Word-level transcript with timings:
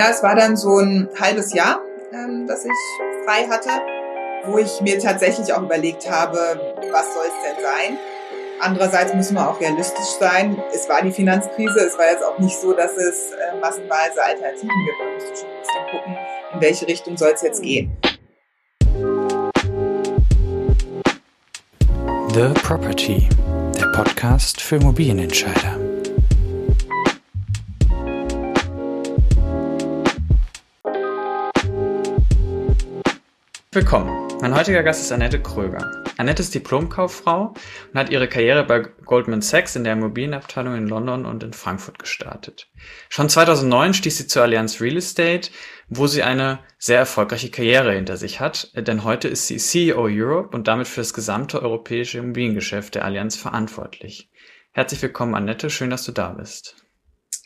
Ja, 0.00 0.08
es 0.08 0.22
war 0.22 0.34
dann 0.34 0.56
so 0.56 0.78
ein 0.78 1.10
halbes 1.20 1.52
Jahr, 1.52 1.78
ähm, 2.14 2.46
das 2.46 2.64
ich 2.64 2.72
frei 3.26 3.46
hatte, 3.50 3.68
wo 4.46 4.56
ich 4.56 4.80
mir 4.80 4.98
tatsächlich 4.98 5.52
auch 5.52 5.60
überlegt 5.60 6.10
habe, 6.10 6.38
was 6.90 7.12
soll 7.12 7.26
es 7.26 7.34
denn 7.44 7.62
sein? 7.62 7.98
Andererseits 8.60 9.12
müssen 9.12 9.34
wir 9.34 9.46
auch 9.46 9.60
realistisch 9.60 10.08
sein. 10.18 10.56
Es 10.72 10.88
war 10.88 11.02
die 11.02 11.12
Finanzkrise. 11.12 11.80
Es 11.80 11.98
war 11.98 12.06
jetzt 12.06 12.24
auch 12.24 12.38
nicht 12.38 12.58
so, 12.58 12.72
dass 12.72 12.96
es 12.96 13.32
äh, 13.32 13.60
massenweise 13.60 14.24
Alternativen 14.24 14.70
gibt. 14.86 14.98
Man 14.98 15.12
müsste 15.12 15.36
schon 15.36 15.50
ein 15.50 15.60
bisschen 15.60 15.90
gucken, 15.90 16.16
in 16.54 16.60
welche 16.62 16.88
Richtung 16.88 17.16
soll 17.18 17.32
es 17.34 17.42
jetzt 17.42 17.62
gehen. 17.62 17.94
The 22.32 22.48
Property, 22.62 23.28
der 23.78 23.92
Podcast 23.92 24.62
für 24.62 24.76
Immobilienentscheider. 24.76 25.89
Willkommen. 33.72 34.26
Mein 34.40 34.56
heutiger 34.56 34.82
Gast 34.82 35.00
ist 35.00 35.12
Annette 35.12 35.40
Kröger. 35.40 36.02
Annette 36.16 36.42
ist 36.42 36.52
Diplomkauffrau 36.52 37.54
und 37.92 37.94
hat 38.00 38.10
ihre 38.10 38.26
Karriere 38.26 38.64
bei 38.64 38.80
Goldman 38.80 39.42
Sachs 39.42 39.76
in 39.76 39.84
der 39.84 39.92
Immobilienabteilung 39.92 40.74
in 40.74 40.88
London 40.88 41.24
und 41.24 41.44
in 41.44 41.52
Frankfurt 41.52 42.00
gestartet. 42.00 42.68
Schon 43.08 43.28
2009 43.28 43.94
stieß 43.94 44.18
sie 44.18 44.26
zur 44.26 44.42
Allianz 44.42 44.80
Real 44.80 44.96
Estate, 44.96 45.52
wo 45.88 46.08
sie 46.08 46.24
eine 46.24 46.58
sehr 46.78 46.98
erfolgreiche 46.98 47.52
Karriere 47.52 47.92
hinter 47.92 48.16
sich 48.16 48.40
hat, 48.40 48.72
denn 48.74 49.04
heute 49.04 49.28
ist 49.28 49.46
sie 49.46 49.58
CEO 49.58 50.08
Europe 50.08 50.56
und 50.56 50.66
damit 50.66 50.88
für 50.88 51.02
das 51.02 51.14
gesamte 51.14 51.62
europäische 51.62 52.18
Immobiliengeschäft 52.18 52.96
der 52.96 53.04
Allianz 53.04 53.36
verantwortlich. 53.36 54.32
Herzlich 54.72 55.00
willkommen, 55.00 55.36
Annette. 55.36 55.70
Schön, 55.70 55.90
dass 55.90 56.02
du 56.02 56.10
da 56.10 56.30
bist. 56.30 56.74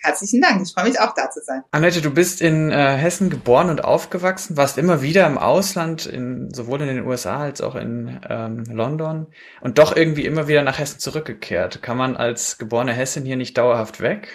Herzlichen 0.04 0.42
Dank. 0.42 0.60
Ich 0.60 0.74
freue 0.74 0.84
mich 0.84 1.00
auch 1.00 1.14
da 1.14 1.30
zu 1.30 1.40
sein. 1.40 1.64
Annette, 1.70 2.02
du 2.02 2.10
bist 2.10 2.42
in 2.42 2.70
äh, 2.70 2.94
Hessen 2.94 3.30
geboren 3.30 3.70
und 3.70 3.84
aufgewachsen, 3.84 4.54
warst 4.54 4.76
immer 4.76 5.00
wieder 5.00 5.26
im 5.26 5.38
Ausland, 5.38 6.04
in, 6.04 6.52
sowohl 6.52 6.82
in 6.82 6.88
den 6.88 7.06
USA 7.06 7.38
als 7.38 7.62
auch 7.62 7.74
in 7.74 8.20
ähm, 8.28 8.64
London 8.64 9.28
und 9.62 9.78
doch 9.78 9.96
irgendwie 9.96 10.26
immer 10.26 10.46
wieder 10.46 10.62
nach 10.62 10.78
Hessen 10.78 10.98
zurückgekehrt. 10.98 11.80
Kann 11.80 11.96
man 11.96 12.18
als 12.18 12.58
geborene 12.58 12.92
Hessin 12.92 13.24
hier 13.24 13.36
nicht 13.36 13.56
dauerhaft 13.56 14.02
weg? 14.02 14.28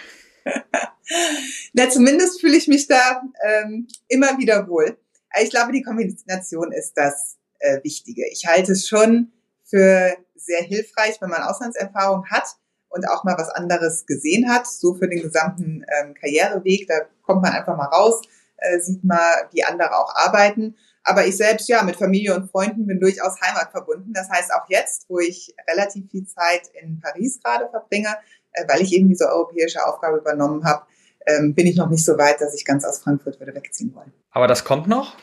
Na, 1.72 1.88
zumindest 1.88 2.40
fühle 2.40 2.56
ich 2.56 2.66
mich 2.66 2.88
da 2.88 3.22
ähm, 3.46 3.86
immer 4.08 4.38
wieder 4.38 4.66
wohl. 4.66 4.98
Ich 5.40 5.50
glaube, 5.50 5.70
die 5.70 5.82
Kombination 5.82 6.72
ist 6.72 6.94
das 6.94 7.38
äh, 7.60 7.78
Wichtige. 7.84 8.24
Ich 8.32 8.44
halte 8.44 8.72
es 8.72 8.88
schon 8.88 9.30
für 9.62 10.16
sehr 10.34 10.62
hilfreich, 10.62 11.18
wenn 11.20 11.30
man 11.30 11.42
Auslandserfahrung 11.42 12.28
hat 12.28 12.56
und 12.90 13.08
auch 13.08 13.24
mal 13.24 13.36
was 13.38 13.48
anderes 13.48 14.04
gesehen 14.04 14.50
hat, 14.50 14.66
so 14.66 14.94
für 14.94 15.08
den 15.08 15.22
gesamten 15.22 15.84
ähm, 16.00 16.14
Karriereweg. 16.14 16.86
Da 16.88 16.94
kommt 17.22 17.42
man 17.42 17.52
einfach 17.52 17.76
mal 17.76 17.86
raus, 17.86 18.20
äh, 18.58 18.78
sieht 18.80 19.04
mal, 19.04 19.48
wie 19.52 19.64
andere 19.64 19.96
auch 19.96 20.14
arbeiten. 20.14 20.76
Aber 21.02 21.26
ich 21.26 21.36
selbst, 21.36 21.68
ja, 21.68 21.82
mit 21.82 21.96
Familie 21.96 22.34
und 22.34 22.50
Freunden 22.50 22.86
bin 22.86 23.00
durchaus 23.00 23.40
Heimat 23.40 23.70
verbunden. 23.70 24.12
Das 24.12 24.28
heißt, 24.28 24.52
auch 24.52 24.68
jetzt, 24.68 25.08
wo 25.08 25.18
ich 25.18 25.54
relativ 25.68 26.10
viel 26.10 26.26
Zeit 26.26 26.68
in 26.80 27.00
Paris 27.00 27.40
gerade 27.42 27.68
verbringe, 27.70 28.14
äh, 28.52 28.64
weil 28.68 28.82
ich 28.82 28.92
eben 28.92 29.08
diese 29.08 29.28
europäische 29.28 29.86
Aufgabe 29.86 30.18
übernommen 30.18 30.64
habe, 30.64 30.84
ähm, 31.26 31.54
bin 31.54 31.66
ich 31.66 31.76
noch 31.76 31.88
nicht 31.88 32.04
so 32.04 32.18
weit, 32.18 32.40
dass 32.40 32.54
ich 32.54 32.64
ganz 32.64 32.84
aus 32.84 32.98
Frankfurt 32.98 33.38
würde 33.40 33.54
wegziehen 33.54 33.94
wollen. 33.94 34.12
Aber 34.30 34.46
das 34.46 34.64
kommt 34.64 34.88
noch? 34.88 35.16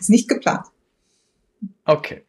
Ist 0.00 0.10
nicht 0.10 0.28
geplant. 0.28 0.66
Okay. 1.84 2.24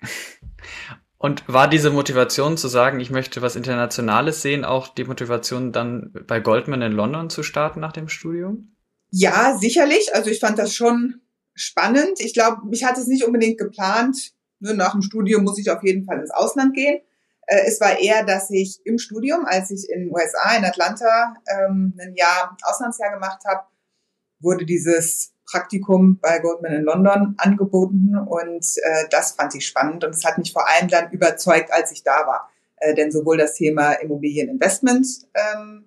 Und 1.23 1.47
war 1.47 1.69
diese 1.69 1.89
Motivation 1.89 2.57
zu 2.57 2.67
sagen, 2.67 2.99
ich 2.99 3.09
möchte 3.09 3.41
was 3.41 3.55
Internationales 3.55 4.41
sehen, 4.41 4.65
auch 4.65 4.89
die 4.89 5.05
Motivation 5.05 5.71
dann 5.71 6.11
bei 6.27 6.41
Goldman 6.41 6.81
in 6.81 6.91
London 6.91 7.29
zu 7.29 7.43
starten 7.43 7.79
nach 7.79 7.93
dem 7.93 8.09
Studium? 8.09 8.75
Ja, 9.09 9.57
sicherlich. 9.57 10.13
Also 10.13 10.29
ich 10.29 10.41
fand 10.41 10.59
das 10.59 10.75
schon 10.75 11.21
spannend. 11.53 12.19
Ich 12.19 12.33
glaube, 12.33 12.63
ich 12.71 12.83
hatte 12.83 12.99
es 12.99 13.07
nicht 13.07 13.23
unbedingt 13.23 13.57
geplant. 13.57 14.33
Nach 14.59 14.91
dem 14.91 15.01
Studium 15.01 15.45
muss 15.45 15.57
ich 15.57 15.71
auf 15.71 15.81
jeden 15.81 16.03
Fall 16.03 16.19
ins 16.19 16.31
Ausland 16.31 16.75
gehen. 16.75 16.99
Äh, 17.47 17.67
es 17.67 17.79
war 17.79 17.97
eher, 17.97 18.25
dass 18.25 18.49
ich 18.49 18.81
im 18.83 18.97
Studium, 18.97 19.45
als 19.45 19.71
ich 19.71 19.89
in 19.89 20.01
den 20.01 20.11
USA, 20.13 20.57
in 20.57 20.65
Atlanta, 20.65 21.35
ähm, 21.47 21.97
ein 22.01 22.15
Jahr 22.17 22.57
Auslandsjahr 22.63 23.13
gemacht 23.13 23.43
habe, 23.47 23.63
wurde 24.41 24.65
dieses 24.65 25.32
Praktikum 25.45 26.19
bei 26.21 26.39
Goldman 26.39 26.73
in 26.73 26.83
London 26.83 27.35
angeboten 27.37 28.17
und 28.17 28.65
äh, 28.83 29.05
das 29.11 29.31
fand 29.31 29.53
ich 29.55 29.65
spannend 29.65 30.03
und 30.03 30.15
es 30.15 30.23
hat 30.23 30.37
mich 30.37 30.53
vor 30.53 30.67
allem 30.67 30.87
dann 30.87 31.11
überzeugt, 31.11 31.71
als 31.71 31.91
ich 31.91 32.03
da 32.03 32.25
war. 32.25 32.49
Äh, 32.77 32.93
denn 32.95 33.11
sowohl 33.11 33.37
das 33.37 33.55
Thema 33.55 33.93
Immobilieninvestment 33.93 35.07
ähm, 35.33 35.85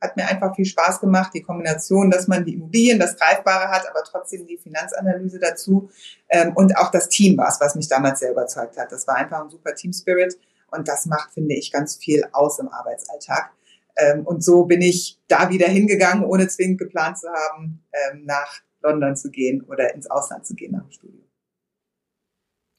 hat 0.00 0.16
mir 0.16 0.26
einfach 0.26 0.54
viel 0.54 0.64
Spaß 0.64 1.00
gemacht, 1.00 1.32
die 1.34 1.42
Kombination, 1.42 2.10
dass 2.10 2.28
man 2.28 2.44
die 2.44 2.54
Immobilien, 2.54 2.98
das 2.98 3.16
Greifbare 3.16 3.68
hat, 3.68 3.88
aber 3.88 4.02
trotzdem 4.04 4.46
die 4.46 4.58
Finanzanalyse 4.58 5.38
dazu 5.38 5.90
ähm, 6.28 6.52
und 6.54 6.76
auch 6.76 6.90
das 6.90 7.08
Team 7.08 7.36
war 7.38 7.48
es, 7.48 7.60
was 7.60 7.74
mich 7.74 7.88
damals 7.88 8.20
sehr 8.20 8.32
überzeugt 8.32 8.76
hat. 8.78 8.92
Das 8.92 9.06
war 9.06 9.16
einfach 9.16 9.42
ein 9.42 9.50
super 9.50 9.74
Team 9.74 9.92
Spirit 9.92 10.38
und 10.70 10.88
das 10.88 11.06
macht, 11.06 11.32
finde 11.32 11.54
ich, 11.54 11.72
ganz 11.72 11.96
viel 11.96 12.24
aus 12.32 12.58
im 12.58 12.68
Arbeitsalltag. 12.68 13.50
Ähm, 13.96 14.26
und 14.26 14.44
so 14.44 14.64
bin 14.64 14.82
ich 14.82 15.18
da 15.28 15.48
wieder 15.48 15.68
hingegangen, 15.68 16.24
ohne 16.24 16.48
zwingend 16.48 16.78
geplant 16.78 17.18
zu 17.18 17.28
haben, 17.28 17.82
ähm, 17.92 18.24
nach 18.26 18.60
London 18.82 19.16
zu 19.16 19.30
gehen 19.30 19.62
oder 19.62 19.94
ins 19.94 20.10
Ausland 20.10 20.46
zu 20.46 20.54
gehen 20.54 20.72
nach 20.72 20.82
dem 20.82 20.92
Studium. 20.92 21.24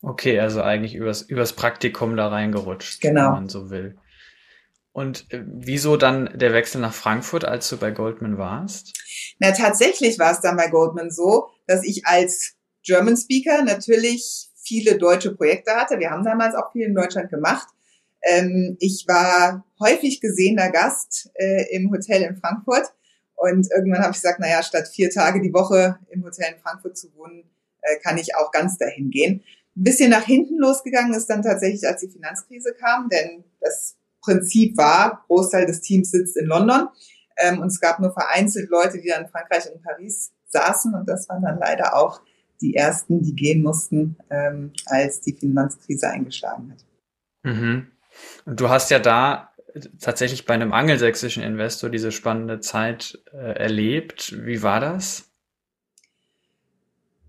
Okay, 0.02 0.40
also 0.40 0.62
eigentlich 0.62 0.96
übers, 0.96 1.24
übers 1.24 1.54
Praktikum 1.54 2.16
da 2.16 2.28
reingerutscht, 2.28 3.02
genau. 3.02 3.26
wenn 3.26 3.32
man 3.32 3.50
so 3.50 3.70
will. 3.70 3.98
Und 4.92 5.32
äh, 5.32 5.44
wieso 5.46 5.98
dann 5.98 6.38
der 6.38 6.54
Wechsel 6.54 6.82
nach 6.82 6.94
Frankfurt, 6.94 7.46
als 7.46 7.70
du 7.70 7.78
bei 7.78 7.92
Goldman 7.92 8.38
warst? 8.38 8.94
Na, 9.40 9.52
tatsächlich 9.52 10.18
war 10.18 10.32
es 10.32 10.42
dann 10.42 10.58
bei 10.58 10.70
Goldman 10.70 11.12
so, 11.12 11.50
dass 11.68 11.84
ich 11.84 12.06
als 12.06 12.56
German 12.84 13.18
Speaker 13.18 13.64
natürlich 13.64 14.50
viele 14.56 14.98
deutsche 14.98 15.36
Projekte 15.36 15.76
hatte. 15.76 16.00
Wir 16.00 16.12
haben 16.12 16.24
damals 16.24 16.56
auch 16.56 16.72
viel 16.72 16.88
in 16.88 16.96
Deutschland 16.96 17.30
gemacht. 17.30 17.68
Ähm, 18.24 18.78
ich 18.80 19.06
war 19.08 19.66
häufig 19.80 20.22
gesehener 20.22 20.72
Gast 20.72 21.30
äh, 21.36 21.76
im 21.76 21.92
Hotel 21.92 22.24
in 22.24 22.38
Frankfurt 22.38 22.94
und 23.38 23.72
irgendwann 23.72 24.02
habe 24.02 24.12
ich 24.12 24.22
gesagt, 24.22 24.40
naja, 24.40 24.64
statt 24.64 24.88
vier 24.88 25.10
Tage 25.12 25.42
die 25.42 25.54
Woche 25.54 26.00
im 26.10 26.24
Hotel 26.24 26.54
in 26.56 26.62
Frankfurt 26.62 26.98
zu 26.98 27.14
wohnen, 27.16 27.44
äh, 27.82 27.98
kann 28.00 28.18
ich 28.18 28.36
auch 28.36 28.52
ganz 28.52 28.78
dahin 28.78 29.12
gehen. 29.12 29.44
Ein 29.76 29.84
bisschen 29.84 30.10
nach 30.10 30.24
hinten 30.24 30.58
losgegangen 30.58 31.14
ist 31.14 31.28
dann 31.28 31.44
tatsächlich, 31.44 31.88
als 31.88 32.02
die 32.02 32.10
Finanzkrise 32.10 32.74
kam, 32.74 33.10
denn 33.10 33.44
das 33.62 33.96
Prinzip 34.22 34.76
war, 34.76 35.24
Großteil 35.28 35.68
des 35.68 35.82
Teams 35.82 36.10
sitzt 36.10 36.36
in 36.36 36.48
London 36.48 36.90
ähm, 37.38 37.60
und 37.60 37.68
es 37.68 37.80
gab 37.80 38.00
nur 38.00 38.12
vereinzelt 38.12 38.70
Leute, 38.72 39.00
die 39.00 39.08
dann 39.08 39.26
in 39.26 39.30
Frankreich 39.30 39.72
und 39.72 39.84
Paris 39.84 40.32
saßen 40.48 40.96
und 40.96 41.08
das 41.08 41.30
waren 41.30 41.44
dann 41.44 41.60
leider 41.60 41.96
auch 41.96 42.22
die 42.60 42.76
ersten, 42.76 43.22
die 43.22 43.36
gehen 43.36 43.62
mussten, 43.62 44.18
ähm, 44.32 44.74
als 44.88 45.22
die 45.22 45.34
Finanzkrise 45.34 46.10
eingeschlagen 46.10 46.72
hat. 46.72 46.86
Mhm. 47.44 47.92
Und 48.46 48.60
du 48.60 48.70
hast 48.70 48.90
ja 48.90 48.98
da 48.98 49.47
tatsächlich 50.00 50.46
bei 50.46 50.54
einem 50.54 50.74
angelsächsischen 50.74 51.44
Investor 51.44 51.90
diese 51.90 52.12
spannende 52.12 52.60
Zeit 52.60 53.20
äh, 53.34 53.58
erlebt. 53.58 54.36
Wie 54.46 54.64
war 54.64 54.80
das? 54.80 55.26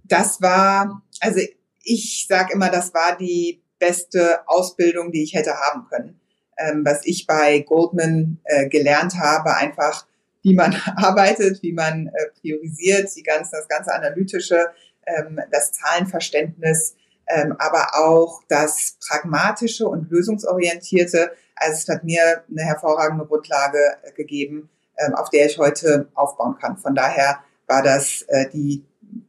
Das 0.04 0.40
war, 0.40 1.02
also 1.20 1.40
ich 1.82 2.26
sage 2.28 2.52
immer, 2.54 2.70
das 2.70 2.94
war 2.94 3.16
die 3.16 3.62
beste 3.78 4.40
Ausbildung, 4.46 5.12
die 5.12 5.22
ich 5.22 5.34
hätte 5.34 5.54
haben 5.54 5.86
können. 5.88 6.20
Ähm, 6.58 6.84
was 6.84 7.04
ich 7.04 7.26
bei 7.26 7.60
Goldman 7.60 8.40
äh, 8.44 8.68
gelernt 8.68 9.14
habe, 9.16 9.54
einfach 9.56 10.06
wie 10.42 10.54
man 10.54 10.74
arbeitet, 10.96 11.62
wie 11.62 11.72
man 11.72 12.08
äh, 12.08 12.40
priorisiert, 12.40 13.14
die 13.16 13.22
ganze, 13.22 13.52
das 13.52 13.68
ganze 13.68 13.92
analytische, 13.92 14.68
ähm, 15.06 15.40
das 15.50 15.72
Zahlenverständnis, 15.72 16.96
ähm, 17.28 17.54
aber 17.58 17.94
auch 17.94 18.42
das 18.48 18.96
pragmatische 19.06 19.86
und 19.86 20.10
lösungsorientierte, 20.10 21.32
also 21.60 21.74
es 21.74 21.88
hat 21.88 22.04
mir 22.04 22.44
eine 22.50 22.62
hervorragende 22.62 23.26
Grundlage 23.26 23.78
äh, 24.02 24.12
gegeben, 24.12 24.70
ähm, 24.98 25.14
auf 25.14 25.30
der 25.30 25.46
ich 25.46 25.58
heute 25.58 26.08
aufbauen 26.14 26.56
kann. 26.60 26.76
Von 26.76 26.94
daher 26.94 27.40
war 27.66 27.82
das 27.82 28.22
äh, 28.28 28.48
die 28.50 28.84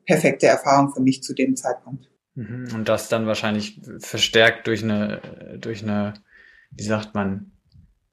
perfekte 0.06 0.48
Erfahrung 0.48 0.94
für 0.94 1.02
mich 1.02 1.24
zu 1.24 1.34
dem 1.34 1.56
Zeitpunkt. 1.56 2.10
Mhm. 2.36 2.70
Und 2.74 2.90
das 2.90 3.10
dann 3.10 3.28
wahrscheinlich 3.28 3.82
verstärkt 4.00 4.68
durch 4.68 4.84
eine, 4.84 5.22
durch 5.60 5.84
eine, 5.84 6.14
wie 6.72 6.84
sagt 6.84 7.16
man, 7.16 7.52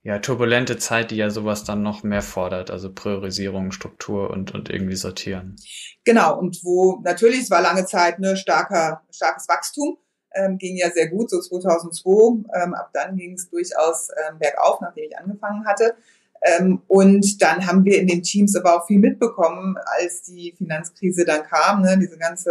ja, 0.03 0.21
turbulente 0.21 0.77
Zeit, 0.77 1.11
die 1.11 1.17
ja 1.17 1.31
sowas 1.31 1.65
dann 1.65 1.83
noch 1.83 2.05
mehr 2.05 2.23
fordert, 2.23 2.71
also 2.71 2.93
Priorisierung, 2.93 3.73
Struktur 3.73 4.31
und, 4.31 4.55
und 4.55 4.71
irgendwie 4.71 4.95
sortieren. 4.95 5.57
Genau, 6.05 6.39
und 6.39 6.61
wo 6.63 7.01
natürlich, 7.03 7.41
es 7.41 7.51
war 7.51 7.61
lange 7.61 7.87
Zeit 7.87 8.21
ne, 8.21 8.37
starker, 8.37 9.03
starkes 9.11 9.49
Wachstum, 9.49 9.99
ähm, 10.37 10.59
ging 10.59 10.77
ja 10.77 10.91
sehr 10.91 11.09
gut, 11.09 11.31
so 11.31 11.41
2002. 11.41 12.45
Ähm, 12.55 12.75
ab 12.75 12.91
dann 12.93 13.17
ging 13.17 13.35
es 13.35 13.49
durchaus 13.49 14.09
ähm, 14.11 14.39
bergauf, 14.39 14.81
nachdem 14.81 15.05
ich 15.05 15.19
angefangen 15.19 15.67
hatte. 15.67 15.95
Ähm, 16.43 16.83
und 16.87 17.43
dann 17.43 17.67
haben 17.67 17.85
wir 17.85 17.99
in 17.99 18.07
den 18.07 18.23
Teams 18.23 18.55
aber 18.57 18.77
auch 18.77 18.87
viel 18.87 18.99
mitbekommen, 18.99 19.77
als 19.99 20.23
die 20.23 20.55
Finanzkrise 20.57 21.25
dann 21.25 21.43
kam, 21.45 21.83
ne, 21.83 21.99
diese 21.99 22.19
ganze 22.19 22.51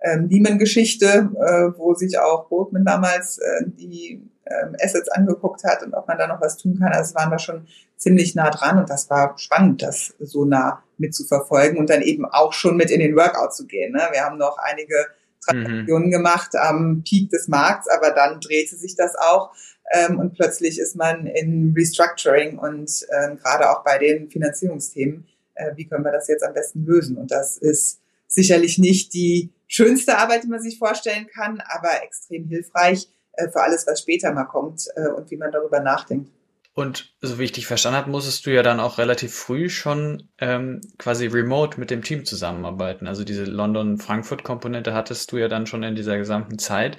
ähm, 0.00 0.28
Lehman-Geschichte, 0.28 1.06
äh, 1.06 1.78
wo 1.78 1.94
sich 1.94 2.18
auch 2.18 2.48
Goldman 2.48 2.84
damals 2.84 3.38
äh, 3.38 3.64
die 3.66 4.20
ähm, 4.46 4.76
Assets 4.82 5.08
angeguckt 5.10 5.64
hat 5.64 5.82
und 5.82 5.94
ob 5.94 6.08
man 6.08 6.18
da 6.18 6.26
noch 6.26 6.40
was 6.40 6.56
tun 6.56 6.78
kann. 6.78 6.92
Also 6.92 7.14
waren 7.14 7.30
wir 7.30 7.38
schon 7.38 7.66
ziemlich 7.96 8.34
nah 8.34 8.50
dran 8.50 8.78
und 8.78 8.90
das 8.90 9.08
war 9.10 9.38
spannend, 9.38 9.82
das 9.82 10.14
so 10.18 10.44
nah 10.44 10.82
mitzuverfolgen 10.98 11.78
und 11.78 11.88
dann 11.88 12.02
eben 12.02 12.24
auch 12.24 12.52
schon 12.52 12.76
mit 12.76 12.90
in 12.90 13.00
den 13.00 13.16
Workout 13.16 13.54
zu 13.54 13.66
gehen. 13.66 13.92
Ne? 13.92 14.02
Wir 14.10 14.24
haben 14.24 14.38
noch 14.38 14.58
einige 14.58 15.06
Transaktionen 15.44 16.08
mhm. 16.08 16.12
gemacht 16.12 16.54
am 16.56 17.02
Peak 17.06 17.30
des 17.30 17.48
Markts, 17.48 17.88
aber 17.88 18.10
dann 18.10 18.40
drehte 18.40 18.76
sich 18.76 18.94
das 18.96 19.14
auch 19.16 19.52
ähm, 19.92 20.18
und 20.18 20.34
plötzlich 20.34 20.78
ist 20.78 20.96
man 20.96 21.26
in 21.26 21.74
Restructuring 21.76 22.58
und 22.58 23.06
ähm, 23.10 23.36
gerade 23.36 23.70
auch 23.70 23.84
bei 23.84 23.98
den 23.98 24.30
Finanzierungsthemen, 24.30 25.26
äh, 25.54 25.72
wie 25.76 25.86
können 25.86 26.04
wir 26.04 26.12
das 26.12 26.28
jetzt 26.28 26.44
am 26.44 26.54
besten 26.54 26.84
lösen? 26.84 27.16
Und 27.16 27.30
das 27.30 27.58
ist 27.58 28.00
sicherlich 28.26 28.78
nicht 28.78 29.12
die 29.12 29.50
schönste 29.66 30.16
Arbeit, 30.18 30.44
die 30.44 30.48
man 30.48 30.62
sich 30.62 30.78
vorstellen 30.78 31.26
kann, 31.26 31.62
aber 31.68 32.02
extrem 32.02 32.46
hilfreich 32.46 33.08
äh, 33.34 33.48
für 33.48 33.60
alles, 33.60 33.86
was 33.86 34.00
später 34.00 34.32
mal 34.32 34.44
kommt 34.44 34.88
äh, 34.96 35.08
und 35.08 35.30
wie 35.30 35.36
man 35.36 35.52
darüber 35.52 35.80
nachdenkt. 35.80 36.30
Und 36.74 37.14
so 37.20 37.38
wie 37.38 37.44
ich 37.44 37.52
dich 37.52 37.66
verstanden 37.66 37.98
habe, 37.98 38.10
musstest 38.10 38.46
du 38.46 38.50
ja 38.50 38.62
dann 38.62 38.80
auch 38.80 38.96
relativ 38.96 39.34
früh 39.34 39.68
schon 39.68 40.30
ähm, 40.38 40.80
quasi 40.96 41.26
remote 41.26 41.78
mit 41.78 41.90
dem 41.90 42.02
Team 42.02 42.24
zusammenarbeiten. 42.24 43.06
Also 43.06 43.24
diese 43.24 43.44
London-Frankfurt-Komponente 43.44 44.94
hattest 44.94 45.30
du 45.32 45.36
ja 45.36 45.48
dann 45.48 45.66
schon 45.66 45.82
in 45.82 45.94
dieser 45.94 46.16
gesamten 46.16 46.58
Zeit. 46.58 46.96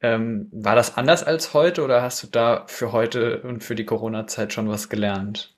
Ähm, 0.00 0.48
war 0.52 0.76
das 0.76 0.96
anders 0.96 1.24
als 1.24 1.54
heute 1.54 1.82
oder 1.82 2.02
hast 2.02 2.22
du 2.22 2.28
da 2.28 2.66
für 2.68 2.92
heute 2.92 3.42
und 3.42 3.64
für 3.64 3.74
die 3.74 3.86
Corona-Zeit 3.86 4.52
schon 4.52 4.68
was 4.68 4.88
gelernt? 4.88 5.56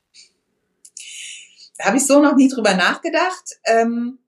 Habe 1.82 1.98
ich 1.98 2.06
so 2.06 2.22
noch 2.22 2.36
nie 2.36 2.48
drüber 2.48 2.72
nachgedacht. 2.72 3.44
Ähm, 3.64 4.18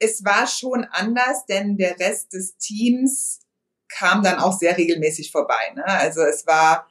es 0.00 0.24
war 0.24 0.48
schon 0.48 0.84
anders, 0.90 1.46
denn 1.46 1.76
der 1.76 1.98
Rest 2.00 2.32
des 2.32 2.56
Teams 2.56 3.40
kam 3.88 4.22
dann 4.22 4.38
auch 4.38 4.58
sehr 4.58 4.76
regelmäßig 4.76 5.30
vorbei. 5.30 5.74
Ne? 5.76 5.84
Also 5.86 6.22
es 6.22 6.46
war 6.46 6.88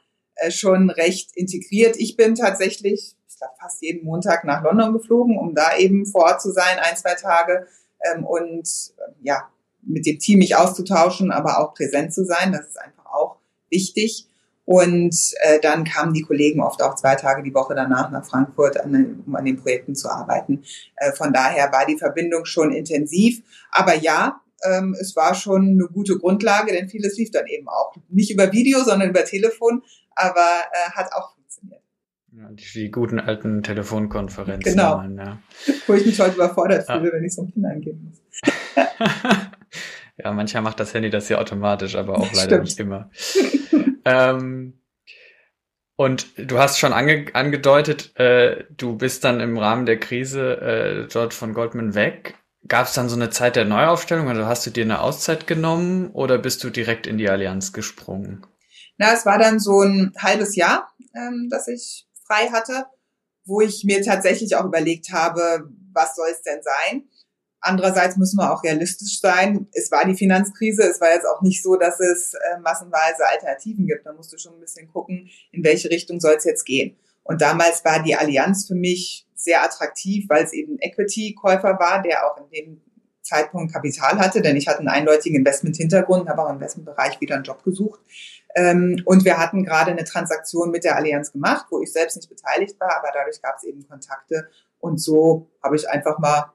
schon 0.50 0.90
recht 0.90 1.30
integriert. 1.34 1.96
Ich 1.96 2.16
bin 2.16 2.34
tatsächlich, 2.34 3.16
ich 3.28 3.36
glaube, 3.38 3.54
fast 3.60 3.82
jeden 3.82 4.04
Montag 4.04 4.44
nach 4.44 4.62
London 4.62 4.92
geflogen, 4.92 5.38
um 5.38 5.54
da 5.54 5.76
eben 5.76 6.06
vor 6.06 6.22
Ort 6.22 6.42
zu 6.42 6.52
sein, 6.52 6.78
ein, 6.78 6.96
zwei 6.96 7.14
Tage 7.14 7.66
ähm, 8.12 8.24
und 8.24 8.68
äh, 8.98 9.12
ja, 9.22 9.48
mit 9.82 10.06
dem 10.06 10.18
Team 10.18 10.38
mich 10.38 10.56
auszutauschen, 10.56 11.30
aber 11.30 11.60
auch 11.60 11.74
präsent 11.74 12.12
zu 12.12 12.24
sein. 12.24 12.52
Das 12.52 12.68
ist 12.68 12.80
einfach 12.80 13.06
auch 13.06 13.36
wichtig. 13.70 14.26
Und 14.64 15.16
äh, 15.40 15.60
dann 15.60 15.84
kamen 15.84 16.12
die 16.12 16.22
Kollegen 16.22 16.60
oft 16.60 16.82
auch 16.82 16.94
zwei 16.94 17.14
Tage 17.14 17.42
die 17.42 17.54
Woche 17.54 17.74
danach 17.74 18.10
nach 18.10 18.26
Frankfurt, 18.26 18.78
an 18.78 18.92
den, 18.92 19.24
um 19.26 19.34
an 19.34 19.46
den 19.46 19.56
Projekten 19.56 19.94
zu 19.94 20.10
arbeiten. 20.10 20.62
Äh, 20.96 21.12
von 21.12 21.32
daher 21.32 21.72
war 21.72 21.86
die 21.86 21.96
Verbindung 21.96 22.44
schon 22.44 22.72
intensiv. 22.72 23.42
Aber 23.70 23.94
ja, 23.94 24.42
ähm, 24.64 24.96
es 25.00 25.14
war 25.16 25.34
schon 25.34 25.62
eine 25.62 25.88
gute 25.92 26.18
Grundlage, 26.18 26.72
denn 26.72 26.88
vieles 26.88 27.16
lief 27.16 27.30
dann 27.30 27.46
eben 27.46 27.68
auch 27.68 27.94
nicht 28.08 28.30
über 28.30 28.52
Video, 28.52 28.80
sondern 28.80 29.10
über 29.10 29.24
Telefon, 29.24 29.82
aber 30.14 30.40
äh, 30.72 30.90
hat 30.92 31.12
auch 31.12 31.34
funktioniert. 31.34 31.82
Ja, 32.32 32.48
die, 32.50 32.64
die 32.74 32.90
guten 32.90 33.20
alten 33.20 33.62
Telefonkonferenzen. 33.62 34.72
Genau. 34.72 34.96
Waren, 34.96 35.16
ja. 35.16 35.38
Wo 35.86 35.94
ich 35.94 36.06
mich 36.06 36.20
heute 36.20 36.36
überfordert 36.36 36.86
fühle, 36.86 37.06
ja. 37.06 37.12
wenn 37.12 37.24
ich 37.24 37.34
so 37.34 37.42
ein 37.42 37.50
PIN 37.50 37.66
eingeben 37.66 38.04
muss. 38.04 38.22
ja, 40.16 40.32
mancher 40.32 40.60
macht 40.60 40.78
das 40.80 40.94
Handy 40.94 41.10
das 41.10 41.28
ja 41.28 41.38
automatisch, 41.38 41.96
aber 41.96 42.18
auch 42.18 42.32
leider 42.32 42.64
Stimmt. 42.64 42.64
nicht 42.64 42.80
immer. 42.80 43.10
ähm, 44.04 44.74
und 45.96 46.28
du 46.36 46.58
hast 46.58 46.78
schon 46.78 46.92
ange 46.92 47.26
angedeutet, 47.32 48.16
äh, 48.20 48.64
du 48.76 48.96
bist 48.96 49.24
dann 49.24 49.40
im 49.40 49.58
Rahmen 49.58 49.84
der 49.84 49.98
Krise 49.98 50.60
äh, 50.60 51.08
dort 51.12 51.34
von 51.34 51.54
Goldman 51.54 51.96
weg. 51.96 52.36
Gab 52.68 52.86
es 52.86 52.92
dann 52.92 53.08
so 53.08 53.16
eine 53.16 53.30
Zeit 53.30 53.56
der 53.56 53.64
Neuaufstellung? 53.64 54.28
Also 54.28 54.46
hast 54.46 54.66
du 54.66 54.70
dir 54.70 54.84
eine 54.84 55.00
Auszeit 55.00 55.46
genommen 55.46 56.10
oder 56.12 56.38
bist 56.38 56.62
du 56.62 56.70
direkt 56.70 57.06
in 57.06 57.16
die 57.16 57.28
Allianz 57.28 57.72
gesprungen? 57.72 58.46
Na, 58.98 59.14
es 59.14 59.24
war 59.24 59.38
dann 59.38 59.58
so 59.58 59.80
ein 59.80 60.12
halbes 60.18 60.54
Jahr, 60.54 60.92
ähm, 61.14 61.48
dass 61.50 61.68
ich 61.68 62.06
frei 62.26 62.50
hatte, 62.50 62.86
wo 63.46 63.62
ich 63.62 63.84
mir 63.84 64.02
tatsächlich 64.02 64.54
auch 64.54 64.66
überlegt 64.66 65.12
habe, 65.12 65.68
was 65.92 66.14
soll 66.14 66.28
es 66.30 66.42
denn 66.42 66.60
sein? 66.62 67.08
Andererseits 67.60 68.16
müssen 68.16 68.38
wir 68.38 68.52
auch 68.52 68.62
realistisch 68.62 69.18
sein. 69.20 69.66
Es 69.72 69.90
war 69.90 70.04
die 70.04 70.16
Finanzkrise. 70.16 70.82
Es 70.82 71.00
war 71.00 71.10
jetzt 71.10 71.26
auch 71.26 71.42
nicht 71.42 71.62
so, 71.62 71.76
dass 71.76 71.98
es 71.98 72.34
äh, 72.34 72.60
massenweise 72.60 73.26
Alternativen 73.26 73.86
gibt. 73.86 74.04
Man 74.04 74.16
musste 74.16 74.38
schon 74.38 74.54
ein 74.54 74.60
bisschen 74.60 74.88
gucken, 74.88 75.28
in 75.50 75.64
welche 75.64 75.90
Richtung 75.90 76.20
soll 76.20 76.34
es 76.34 76.44
jetzt 76.44 76.64
gehen. 76.64 76.96
Und 77.24 77.40
damals 77.40 77.84
war 77.84 78.02
die 78.02 78.14
Allianz 78.14 78.66
für 78.66 78.74
mich 78.74 79.27
sehr 79.38 79.62
attraktiv, 79.62 80.28
weil 80.28 80.44
es 80.44 80.52
eben 80.52 80.78
Equity-Käufer 80.78 81.78
war, 81.78 82.02
der 82.02 82.26
auch 82.26 82.36
in 82.38 82.50
dem 82.50 82.80
Zeitpunkt 83.22 83.72
Kapital 83.72 84.18
hatte, 84.18 84.42
denn 84.42 84.56
ich 84.56 84.68
hatte 84.68 84.80
einen 84.80 84.88
eindeutigen 84.88 85.38
Investment-Hintergrund, 85.38 86.28
habe 86.28 86.42
auch 86.42 86.48
im 86.48 86.56
Investmentbereich 86.56 87.20
wieder 87.20 87.36
einen 87.36 87.44
Job 87.44 87.62
gesucht. 87.62 88.00
Ähm, 88.54 89.02
und 89.04 89.24
wir 89.24 89.38
hatten 89.38 89.64
gerade 89.64 89.90
eine 89.90 90.04
Transaktion 90.04 90.70
mit 90.70 90.84
der 90.84 90.96
Allianz 90.96 91.32
gemacht, 91.32 91.66
wo 91.70 91.80
ich 91.80 91.92
selbst 91.92 92.16
nicht 92.16 92.28
beteiligt 92.28 92.80
war, 92.80 92.96
aber 92.96 93.08
dadurch 93.12 93.40
gab 93.42 93.56
es 93.56 93.64
eben 93.64 93.86
Kontakte. 93.86 94.48
Und 94.80 94.98
so 94.98 95.50
habe 95.62 95.76
ich 95.76 95.88
einfach 95.88 96.18
mal 96.18 96.52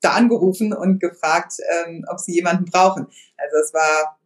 da 0.00 0.12
angerufen 0.12 0.72
und 0.72 1.00
gefragt, 1.00 1.54
ähm, 1.86 2.04
ob 2.08 2.20
sie 2.20 2.34
jemanden 2.34 2.64
brauchen. 2.64 3.06
Also 3.36 3.56
es 3.62 3.72
war 3.72 4.18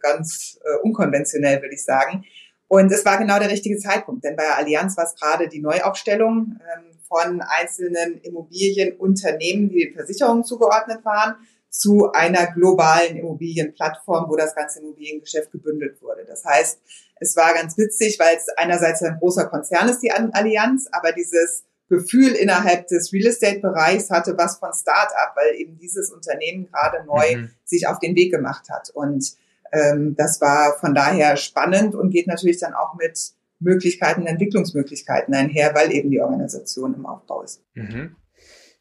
ganz 0.00 0.58
äh, 0.64 0.78
unkonventionell, 0.82 1.60
würde 1.60 1.74
ich 1.74 1.84
sagen. 1.84 2.24
Und 2.72 2.90
es 2.90 3.04
war 3.04 3.18
genau 3.18 3.38
der 3.38 3.50
richtige 3.50 3.76
Zeitpunkt, 3.76 4.24
denn 4.24 4.34
bei 4.34 4.44
der 4.44 4.56
Allianz 4.56 4.96
war 4.96 5.04
es 5.04 5.14
gerade 5.14 5.46
die 5.46 5.60
Neuaufstellung 5.60 6.58
ähm, 6.58 6.84
von 7.06 7.42
einzelnen 7.42 8.18
Immobilienunternehmen, 8.22 9.68
die 9.68 9.84
den 9.84 9.94
Versicherungen 9.94 10.42
zugeordnet 10.42 11.04
waren, 11.04 11.34
zu 11.68 12.10
einer 12.12 12.46
globalen 12.46 13.18
Immobilienplattform, 13.18 14.24
wo 14.26 14.36
das 14.36 14.54
ganze 14.54 14.80
Immobiliengeschäft 14.80 15.52
gebündelt 15.52 16.00
wurde. 16.00 16.24
Das 16.26 16.46
heißt, 16.46 16.80
es 17.20 17.36
war 17.36 17.52
ganz 17.52 17.76
witzig, 17.76 18.18
weil 18.18 18.38
es 18.38 18.46
einerseits 18.56 19.02
ein 19.02 19.18
großer 19.18 19.48
Konzern 19.48 19.90
ist, 19.90 20.00
die 20.00 20.10
Allianz, 20.10 20.88
aber 20.92 21.12
dieses 21.12 21.64
Gefühl 21.90 22.32
innerhalb 22.32 22.86
des 22.86 23.12
Real 23.12 23.26
Estate 23.26 23.60
Bereichs 23.60 24.08
hatte 24.08 24.34
was 24.38 24.56
von 24.56 24.72
Start-up, 24.72 25.36
weil 25.36 25.60
eben 25.60 25.76
dieses 25.76 26.10
Unternehmen 26.10 26.70
gerade 26.72 27.04
neu 27.04 27.36
mhm. 27.36 27.50
sich 27.66 27.86
auf 27.86 27.98
den 27.98 28.16
Weg 28.16 28.32
gemacht 28.32 28.70
hat. 28.70 28.88
Und 28.94 29.36
ähm, 29.72 30.14
das 30.16 30.40
war 30.40 30.78
von 30.78 30.94
daher 30.94 31.36
spannend 31.36 31.94
und 31.94 32.10
geht 32.10 32.26
natürlich 32.26 32.58
dann 32.58 32.74
auch 32.74 32.94
mit 32.94 33.18
Möglichkeiten, 33.58 34.26
Entwicklungsmöglichkeiten 34.26 35.34
einher, 35.34 35.74
weil 35.74 35.92
eben 35.92 36.10
die 36.10 36.20
Organisation 36.20 36.94
im 36.94 37.06
Aufbau 37.06 37.42
ist. 37.42 37.62
Mhm. 37.74 38.16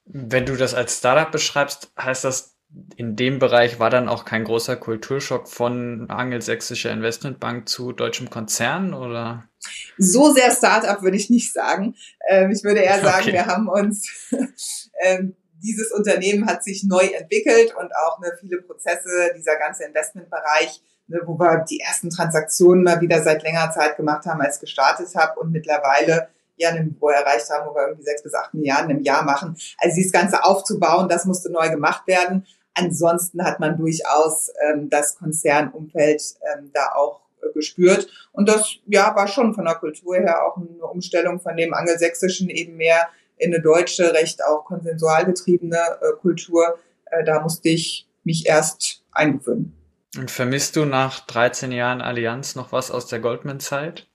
Wenn 0.06 0.46
du 0.46 0.56
das 0.56 0.74
als 0.74 0.98
Startup 0.98 1.32
beschreibst, 1.32 1.92
heißt 1.98 2.24
das, 2.24 2.56
in 2.96 3.16
dem 3.16 3.40
Bereich 3.40 3.80
war 3.80 3.90
dann 3.90 4.08
auch 4.08 4.24
kein 4.26 4.46
großer 4.46 4.78
Kulturschock 4.78 5.50
von 5.50 6.10
angelsächsischer 6.10 6.92
Investmentbank 6.92 7.68
zu 7.68 7.92
deutschem 7.92 8.30
Konzern 8.30 8.94
oder? 8.94 9.50
So 9.98 10.32
sehr 10.32 10.52
Startup 10.52 11.02
würde 11.04 11.18
ich 11.18 11.30
nicht 11.30 11.52
sagen. 11.54 11.96
Ähm, 12.30 12.52
ich 12.52 12.64
würde 12.64 12.80
eher 12.80 13.00
sagen, 13.02 13.24
okay. 13.24 13.34
wir 13.34 13.46
haben 13.46 13.68
uns, 13.68 14.30
ähm, 15.04 15.36
dieses 15.62 15.92
Unternehmen 15.92 16.48
hat 16.48 16.64
sich 16.64 16.84
neu 16.84 17.06
entwickelt 17.06 17.76
und 17.76 17.92
auch 17.96 18.20
ne, 18.20 18.32
viele 18.40 18.62
Prozesse, 18.62 19.32
dieser 19.36 19.58
ganze 19.58 19.84
Investmentbereich 19.84 20.82
ne, 21.12 21.22
wo 21.26 21.38
wir 21.38 21.66
die 21.70 21.80
ersten 21.80 22.10
Transaktionen 22.10 22.84
mal 22.84 23.02
wieder 23.02 23.22
seit 23.22 23.44
längerer 23.44 23.72
Zeit 23.72 23.98
gemacht 23.98 24.26
haben, 24.26 24.42
als 24.42 24.56
ich 24.56 24.62
gestartet 24.62 25.14
habe 25.16 25.40
und 25.40 25.52
mittlerweile 25.52 26.30
ja 26.56 26.70
ein 26.70 26.86
Niveau 26.86 27.10
erreicht 27.10 27.50
haben, 27.50 27.70
wo 27.70 27.76
wir 27.76 27.88
irgendwie 27.88 28.06
sechs 28.06 28.24
bis 28.24 28.34
acht 28.34 28.54
Milliarden 28.54 28.92
im 28.92 29.04
Jahr 29.04 29.24
machen. 29.24 29.58
Also 29.78 29.96
dieses 29.96 30.12
Ganze 30.12 30.44
aufzubauen, 30.44 31.10
das 31.10 31.26
musste 31.26 31.52
neu 31.52 31.70
gemacht 31.70 32.08
werden. 32.08 32.46
Ansonsten 32.74 33.44
hat 33.44 33.60
man 33.60 33.78
durchaus 33.78 34.52
ähm, 34.64 34.90
das 34.90 35.18
Konzernumfeld 35.18 36.22
ähm, 36.54 36.72
da 36.74 36.94
auch 36.96 37.22
äh, 37.42 37.52
gespürt. 37.54 38.08
Und 38.32 38.48
das 38.48 38.76
ja 38.86 39.14
war 39.16 39.28
schon 39.28 39.54
von 39.54 39.66
der 39.66 39.76
Kultur 39.76 40.16
her 40.16 40.46
auch 40.46 40.58
eine 40.58 40.86
Umstellung 40.86 41.42
von 41.42 41.58
dem 41.58 41.74
angelsächsischen 41.74 42.50
eben 42.50 42.78
mehr 42.78 43.10
in 43.42 43.54
eine 43.54 43.62
deutsche, 43.62 44.14
recht 44.14 44.44
auch 44.44 44.66
konsensual 44.66 45.26
getriebene 45.26 45.78
äh, 45.78 46.14
Kultur. 46.20 46.78
Äh, 47.06 47.24
da 47.24 47.42
musste 47.42 47.70
ich 47.70 48.08
mich 48.24 48.46
erst 48.46 49.04
eingewöhnen. 49.12 49.76
Und 50.18 50.30
vermisst 50.30 50.76
du 50.76 50.86
nach 50.86 51.26
13 51.26 51.72
Jahren 51.72 52.02
Allianz 52.02 52.56
noch 52.56 52.72
was 52.72 52.92
aus 52.92 53.08
der 53.08 53.20
Goldman-Zeit? 53.20 54.08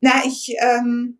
Na, 0.00 0.22
ich, 0.26 0.54
ähm, 0.60 1.18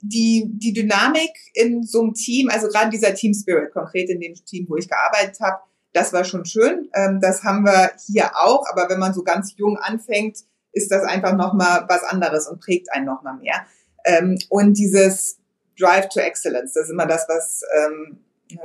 die, 0.00 0.44
die 0.46 0.72
Dynamik 0.72 1.30
in 1.54 1.82
so 1.82 2.00
einem 2.00 2.14
Team, 2.14 2.48
also 2.48 2.68
gerade 2.68 2.90
dieser 2.90 3.14
Team 3.14 3.34
Spirit, 3.34 3.72
konkret 3.72 4.08
in 4.08 4.20
dem 4.20 4.34
Team, 4.34 4.66
wo 4.68 4.76
ich 4.76 4.88
gearbeitet 4.88 5.38
habe, 5.40 5.60
das 5.92 6.12
war 6.12 6.24
schon 6.24 6.44
schön. 6.44 6.88
Ähm, 6.94 7.20
das 7.20 7.44
haben 7.44 7.64
wir 7.64 7.92
hier 8.06 8.30
auch, 8.36 8.64
aber 8.72 8.88
wenn 8.88 8.98
man 8.98 9.12
so 9.12 9.22
ganz 9.22 9.54
jung 9.56 9.76
anfängt, 9.76 10.38
ist 10.72 10.90
das 10.90 11.04
einfach 11.04 11.36
nochmal 11.36 11.84
was 11.88 12.02
anderes 12.04 12.48
und 12.48 12.60
prägt 12.60 12.92
einen 12.92 13.06
nochmal 13.06 13.36
mehr. 13.36 13.66
Ähm, 14.04 14.38
und 14.48 14.74
dieses 14.74 15.39
Drive 15.80 16.08
to 16.08 16.20
Excellence, 16.20 16.74
das 16.74 16.84
ist 16.84 16.90
immer 16.90 17.06
das, 17.06 17.26
was 17.28 17.62
ähm, 17.76 18.18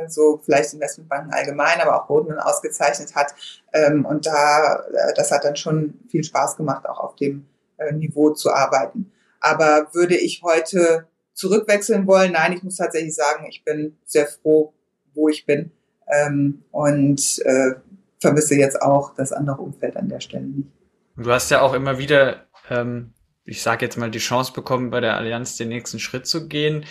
so 0.07 0.41
vielleicht 0.43 0.73
Investmentbanken 0.73 1.31
allgemein, 1.31 1.79
aber 1.81 2.01
auch 2.01 2.07
Goldman 2.07 2.39
ausgezeichnet 2.39 3.15
hat. 3.15 3.33
Ähm, 3.73 4.05
und 4.05 4.25
da, 4.25 4.83
äh, 4.93 5.13
das 5.15 5.31
hat 5.31 5.43
dann 5.43 5.55
schon 5.55 5.99
viel 6.09 6.23
Spaß 6.23 6.57
gemacht, 6.57 6.87
auch 6.87 6.99
auf 6.99 7.15
dem 7.15 7.45
äh, 7.77 7.91
Niveau 7.93 8.31
zu 8.31 8.51
arbeiten. 8.51 9.11
Aber 9.39 9.87
würde 9.93 10.15
ich 10.15 10.41
heute 10.43 11.07
zurückwechseln 11.33 12.07
wollen? 12.07 12.31
Nein, 12.31 12.53
ich 12.53 12.63
muss 12.63 12.77
tatsächlich 12.77 13.15
sagen, 13.15 13.45
ich 13.47 13.63
bin 13.63 13.97
sehr 14.05 14.27
froh, 14.27 14.73
wo 15.13 15.29
ich 15.29 15.45
bin 15.45 15.71
ähm, 16.07 16.63
und 16.71 17.39
äh, 17.45 17.75
vermisse 18.19 18.55
jetzt 18.55 18.81
auch 18.81 19.13
das 19.13 19.31
andere 19.31 19.61
Umfeld 19.61 19.97
an 19.97 20.09
der 20.09 20.19
Stelle 20.19 20.45
nicht. 20.45 20.69
Du 21.17 21.31
hast 21.31 21.51
ja 21.51 21.61
auch 21.61 21.73
immer 21.73 21.97
wieder, 21.97 22.45
ähm, 22.69 23.13
ich 23.45 23.61
sage 23.61 23.85
jetzt 23.85 23.97
mal, 23.97 24.11
die 24.11 24.19
Chance 24.19 24.53
bekommen, 24.53 24.89
bei 24.89 24.99
der 24.99 25.17
Allianz 25.17 25.55
den 25.55 25.69
nächsten 25.69 25.99
Schritt 25.99 26.27
zu 26.27 26.47
gehen. 26.47 26.85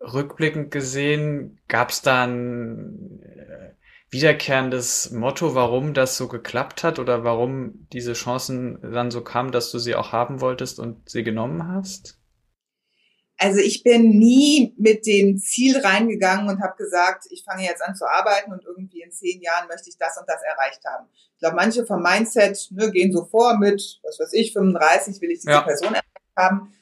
Rückblickend 0.00 0.70
gesehen, 0.70 1.60
gab 1.68 1.90
es 1.90 2.02
da 2.02 2.24
ein 2.24 3.20
äh, 3.22 3.74
wiederkehrendes 4.10 5.10
Motto, 5.10 5.54
warum 5.54 5.94
das 5.94 6.16
so 6.16 6.28
geklappt 6.28 6.84
hat 6.84 6.98
oder 6.98 7.24
warum 7.24 7.86
diese 7.92 8.12
Chancen 8.14 8.78
dann 8.82 9.10
so 9.10 9.22
kamen, 9.22 9.52
dass 9.52 9.70
du 9.70 9.78
sie 9.78 9.94
auch 9.94 10.12
haben 10.12 10.40
wolltest 10.40 10.78
und 10.78 11.08
sie 11.08 11.22
genommen 11.22 11.68
hast? 11.68 12.21
Also 13.42 13.58
ich 13.58 13.82
bin 13.82 14.18
nie 14.18 14.72
mit 14.78 15.04
dem 15.04 15.36
Ziel 15.36 15.76
reingegangen 15.78 16.48
und 16.48 16.62
habe 16.62 16.76
gesagt, 16.76 17.24
ich 17.30 17.42
fange 17.42 17.64
jetzt 17.64 17.82
an 17.82 17.96
zu 17.96 18.06
arbeiten 18.06 18.52
und 18.52 18.64
irgendwie 18.64 19.02
in 19.02 19.10
zehn 19.10 19.42
Jahren 19.42 19.66
möchte 19.66 19.90
ich 19.90 19.98
das 19.98 20.16
und 20.16 20.28
das 20.28 20.40
erreicht 20.42 20.84
haben. 20.84 21.08
Ich 21.12 21.40
glaube, 21.40 21.56
manche 21.56 21.84
vom 21.84 22.00
Mindset 22.00 22.68
ne, 22.70 22.92
gehen 22.92 23.12
so 23.12 23.24
vor 23.24 23.58
mit, 23.58 23.98
was 24.04 24.20
weiß 24.20 24.32
ich, 24.34 24.52
35 24.52 25.20
will 25.20 25.32
ich 25.32 25.40
diese 25.40 25.50
ja. 25.50 25.60
Person 25.62 25.88
erreicht 25.88 26.06
haben. 26.36 26.72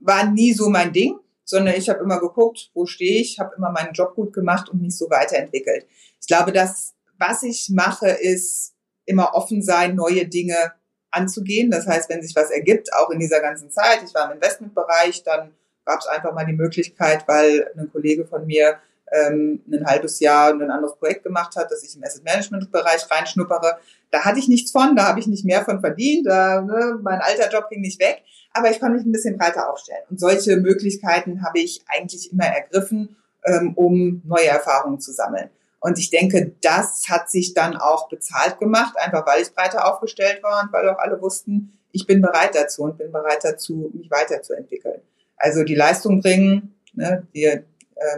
War 0.00 0.24
nie 0.30 0.54
so 0.54 0.70
mein 0.70 0.94
Ding, 0.94 1.18
sondern 1.44 1.74
ich 1.74 1.90
habe 1.90 2.02
immer 2.02 2.18
geguckt, 2.18 2.70
wo 2.72 2.86
stehe 2.86 3.20
ich, 3.20 3.38
habe 3.38 3.54
immer 3.54 3.70
meinen 3.70 3.92
Job 3.92 4.14
gut 4.14 4.32
gemacht 4.32 4.70
und 4.70 4.80
mich 4.80 4.96
so 4.96 5.10
weiterentwickelt. 5.10 5.86
Ich 6.18 6.26
glaube, 6.26 6.50
dass 6.50 6.94
was 7.18 7.42
ich 7.42 7.68
mache, 7.68 8.08
ist 8.08 8.72
immer 9.04 9.34
offen 9.34 9.62
sein, 9.62 9.94
neue 9.94 10.26
Dinge 10.26 10.72
anzugehen. 11.10 11.70
Das 11.70 11.86
heißt, 11.86 12.08
wenn 12.08 12.22
sich 12.22 12.34
was 12.34 12.50
ergibt, 12.50 12.90
auch 12.94 13.10
in 13.10 13.18
dieser 13.18 13.40
ganzen 13.40 13.70
Zeit, 13.70 14.02
ich 14.02 14.14
war 14.14 14.30
im 14.30 14.36
Investmentbereich, 14.36 15.22
dann 15.22 15.52
gab 15.86 16.00
es 16.00 16.06
einfach 16.06 16.34
mal 16.34 16.44
die 16.44 16.52
Möglichkeit, 16.52 17.26
weil 17.26 17.70
ein 17.76 17.90
Kollege 17.90 18.26
von 18.26 18.44
mir 18.46 18.78
ähm, 19.12 19.62
ein 19.70 19.86
halbes 19.86 20.20
Jahr 20.20 20.52
ein 20.52 20.70
anderes 20.70 20.96
Projekt 20.96 21.22
gemacht 21.22 21.54
hat, 21.56 21.70
dass 21.70 21.82
ich 21.82 21.96
im 21.96 22.02
Asset 22.02 22.24
Management 22.24 22.72
Bereich 22.72 23.08
reinschnuppere. 23.10 23.78
Da 24.10 24.24
hatte 24.24 24.38
ich 24.38 24.48
nichts 24.48 24.72
von, 24.72 24.96
da 24.96 25.06
habe 25.06 25.20
ich 25.20 25.26
nicht 25.26 25.44
mehr 25.44 25.64
von 25.64 25.80
verdient, 25.80 26.26
da, 26.26 26.60
ne, 26.60 26.98
mein 27.02 27.20
alter 27.20 27.50
Job 27.50 27.68
ging 27.70 27.80
nicht 27.80 28.00
weg, 28.00 28.22
aber 28.52 28.70
ich 28.70 28.80
konnte 28.80 28.96
mich 28.96 29.06
ein 29.06 29.12
bisschen 29.12 29.38
breiter 29.38 29.70
aufstellen. 29.70 30.02
Und 30.10 30.18
solche 30.18 30.56
Möglichkeiten 30.56 31.42
habe 31.42 31.60
ich 31.60 31.84
eigentlich 31.86 32.32
immer 32.32 32.46
ergriffen, 32.46 33.16
ähm, 33.44 33.74
um 33.74 34.22
neue 34.26 34.48
Erfahrungen 34.48 35.00
zu 35.00 35.12
sammeln. 35.12 35.50
Und 35.78 35.98
ich 35.98 36.10
denke, 36.10 36.52
das 36.62 37.04
hat 37.08 37.30
sich 37.30 37.54
dann 37.54 37.76
auch 37.76 38.08
bezahlt 38.08 38.58
gemacht, 38.58 38.94
einfach 38.98 39.24
weil 39.26 39.42
ich 39.42 39.54
breiter 39.54 39.86
aufgestellt 39.86 40.42
war 40.42 40.64
und 40.64 40.72
weil 40.72 40.88
auch 40.88 40.98
alle 40.98 41.20
wussten, 41.20 41.78
ich 41.92 42.06
bin 42.06 42.20
bereit 42.20 42.54
dazu 42.54 42.82
und 42.82 42.98
bin 42.98 43.12
bereit 43.12 43.44
dazu, 43.44 43.90
mich 43.94 44.10
weiterzuentwickeln. 44.10 45.00
Also 45.36 45.64
die 45.64 45.74
Leistung 45.74 46.20
bringen, 46.20 46.74
ne, 46.94 47.26
die 47.34 47.44
äh, 47.44 47.62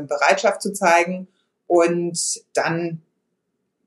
Bereitschaft 0.07 0.63
zu 0.63 0.73
zeigen 0.73 1.29
und 1.67 2.19
dann 2.55 3.03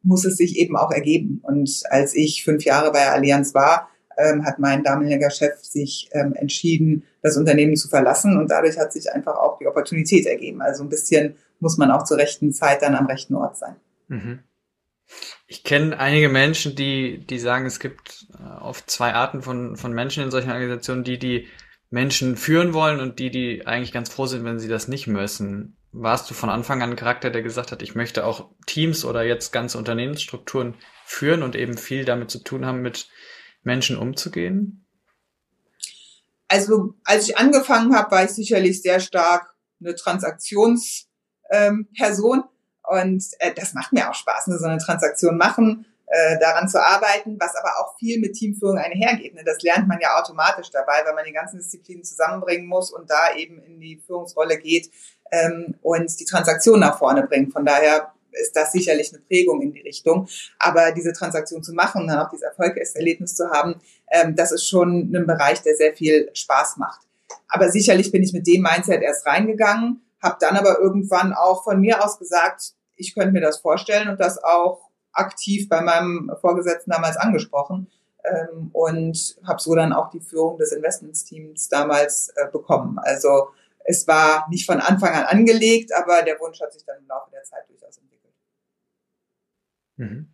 muss 0.03 0.25
es 0.25 0.37
sich 0.37 0.57
eben 0.57 0.75
auch 0.75 0.91
ergeben. 0.91 1.39
Und 1.43 1.83
als 1.89 2.15
ich 2.15 2.43
fünf 2.43 2.63
Jahre 2.63 2.91
bei 2.91 3.09
Allianz 3.09 3.53
war, 3.53 3.89
ähm, 4.17 4.45
hat 4.45 4.59
mein 4.59 4.83
damaliger 4.83 5.29
Chef 5.29 5.59
sich 5.61 6.09
ähm, 6.13 6.33
entschieden, 6.33 7.03
das 7.21 7.37
Unternehmen 7.37 7.75
zu 7.75 7.87
verlassen 7.87 8.37
und 8.37 8.49
dadurch 8.49 8.77
hat 8.77 8.93
sich 8.93 9.11
einfach 9.11 9.35
auch 9.37 9.57
die 9.59 9.67
Opportunität 9.67 10.25
ergeben. 10.25 10.61
Also 10.61 10.83
ein 10.83 10.89
bisschen 10.89 11.35
muss 11.59 11.77
man 11.77 11.91
auch 11.91 12.03
zur 12.03 12.17
rechten 12.17 12.51
Zeit 12.51 12.81
dann 12.81 12.95
am 12.95 13.05
rechten 13.05 13.35
Ort 13.35 13.57
sein. 13.57 13.75
Mhm. 14.07 14.39
Ich 15.47 15.63
kenne 15.63 15.99
einige 15.99 16.29
Menschen, 16.29 16.75
die, 16.75 17.25
die 17.25 17.39
sagen, 17.39 17.65
es 17.65 17.79
gibt 17.79 18.27
äh, 18.33 18.61
oft 18.61 18.89
zwei 18.89 19.13
Arten 19.13 19.41
von, 19.41 19.75
von 19.75 19.93
Menschen 19.93 20.23
in 20.23 20.31
solchen 20.31 20.51
Organisationen, 20.51 21.03
die, 21.03 21.19
die 21.19 21.47
Menschen 21.91 22.37
führen 22.37 22.73
wollen 22.73 23.01
und 23.01 23.19
die, 23.19 23.29
die 23.29 23.67
eigentlich 23.67 23.91
ganz 23.91 24.09
froh 24.09 24.25
sind, 24.25 24.45
wenn 24.45 24.59
sie 24.59 24.69
das 24.69 24.87
nicht 24.87 25.07
müssen. 25.07 25.75
Warst 25.91 26.29
du 26.29 26.33
von 26.33 26.49
Anfang 26.49 26.81
an 26.81 26.91
ein 26.91 26.95
Charakter, 26.95 27.29
der 27.29 27.41
gesagt 27.41 27.73
hat, 27.73 27.81
ich 27.81 27.95
möchte 27.95 28.25
auch 28.25 28.49
Teams 28.65 29.03
oder 29.03 29.23
jetzt 29.23 29.51
ganze 29.51 29.77
Unternehmensstrukturen 29.77 30.75
führen 31.05 31.43
und 31.43 31.55
eben 31.55 31.77
viel 31.77 32.05
damit 32.05 32.31
zu 32.31 32.39
tun 32.39 32.65
haben, 32.65 32.81
mit 32.81 33.09
Menschen 33.63 33.97
umzugehen? 33.97 34.85
Also 36.47 36.95
als 37.03 37.27
ich 37.27 37.37
angefangen 37.37 37.93
habe, 37.93 38.11
war 38.11 38.23
ich 38.23 38.31
sicherlich 38.31 38.81
sehr 38.81 39.01
stark 39.01 39.53
eine 39.81 39.95
Transaktionsperson 39.95 41.09
ähm, 41.51 42.43
und 42.83 43.23
äh, 43.39 43.53
das 43.53 43.73
macht 43.73 43.91
mir 43.91 44.09
auch 44.09 44.15
Spaß, 44.15 44.47
ne, 44.47 44.57
so 44.57 44.65
eine 44.65 44.77
Transaktion 44.77 45.37
machen 45.37 45.85
äh, 46.13 46.37
daran 46.39 46.67
zu 46.67 46.77
arbeiten, 46.83 47.37
was 47.39 47.55
aber 47.55 47.69
auch 47.79 47.97
viel 47.97 48.19
mit 48.19 48.33
Teamführung 48.33 48.77
einhergeht. 48.77 49.33
Ne? 49.33 49.43
Das 49.45 49.61
lernt 49.61 49.87
man 49.87 49.97
ja 50.01 50.19
automatisch 50.19 50.69
dabei, 50.69 51.05
weil 51.05 51.15
man 51.15 51.23
die 51.23 51.31
ganzen 51.31 51.57
Disziplinen 51.57 52.03
zusammenbringen 52.03 52.67
muss 52.67 52.91
und 52.91 53.09
da 53.09 53.33
eben 53.37 53.63
in 53.63 53.79
die 53.79 53.95
Führungsrolle 54.05 54.57
geht 54.57 54.91
ähm, 55.31 55.75
und 55.81 56.19
die 56.19 56.25
Transaktion 56.25 56.81
nach 56.81 56.99
vorne 56.99 57.25
bringt. 57.25 57.53
Von 57.53 57.65
daher 57.65 58.11
ist 58.31 58.55
das 58.57 58.73
sicherlich 58.73 59.13
eine 59.13 59.21
Prägung 59.21 59.61
in 59.61 59.71
die 59.71 59.81
Richtung. 59.81 60.27
Aber 60.59 60.91
diese 60.91 61.13
Transaktion 61.13 61.63
zu 61.63 61.71
machen, 61.73 62.07
dann 62.07 62.19
auch 62.19 62.29
dieses 62.29 62.43
Erfolgserlebnis 62.43 63.35
zu 63.35 63.49
haben, 63.49 63.75
ähm, 64.11 64.35
das 64.35 64.51
ist 64.51 64.67
schon 64.67 65.15
ein 65.15 65.25
Bereich, 65.25 65.61
der 65.61 65.77
sehr 65.77 65.93
viel 65.93 66.29
Spaß 66.33 66.75
macht. 66.75 67.01
Aber 67.47 67.69
sicherlich 67.69 68.11
bin 68.11 68.21
ich 68.21 68.33
mit 68.33 68.47
dem 68.47 68.63
Mindset 68.63 69.01
erst 69.01 69.25
reingegangen, 69.25 70.01
habe 70.21 70.35
dann 70.41 70.57
aber 70.57 70.79
irgendwann 70.79 71.33
auch 71.33 71.63
von 71.63 71.79
mir 71.79 72.03
aus 72.03 72.19
gesagt, 72.19 72.73
ich 72.97 73.13
könnte 73.13 73.31
mir 73.31 73.41
das 73.41 73.59
vorstellen 73.59 74.09
und 74.09 74.19
das 74.19 74.43
auch 74.43 74.90
aktiv 75.13 75.69
bei 75.69 75.81
meinem 75.81 76.31
Vorgesetzten 76.39 76.91
damals 76.91 77.17
angesprochen 77.17 77.87
ähm, 78.23 78.69
und 78.73 79.37
habe 79.45 79.61
so 79.61 79.75
dann 79.75 79.93
auch 79.93 80.09
die 80.09 80.19
Führung 80.19 80.57
des 80.57 80.71
Investmentsteams 80.71 81.69
damals 81.69 82.29
äh, 82.35 82.47
bekommen. 82.51 82.99
Also 82.99 83.49
es 83.83 84.07
war 84.07 84.47
nicht 84.49 84.65
von 84.65 84.79
Anfang 84.79 85.13
an 85.13 85.23
angelegt, 85.23 85.91
aber 85.95 86.21
der 86.21 86.39
Wunsch 86.39 86.59
hat 86.61 86.73
sich 86.73 86.85
dann 86.85 86.97
im 86.99 87.07
Laufe 87.07 87.31
der 87.31 87.43
Zeit 87.43 87.67
durchaus 87.67 87.97
entwickelt. 87.97 88.33
Mhm. 89.97 90.33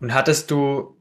Und 0.00 0.14
hattest 0.14 0.50
du 0.50 1.00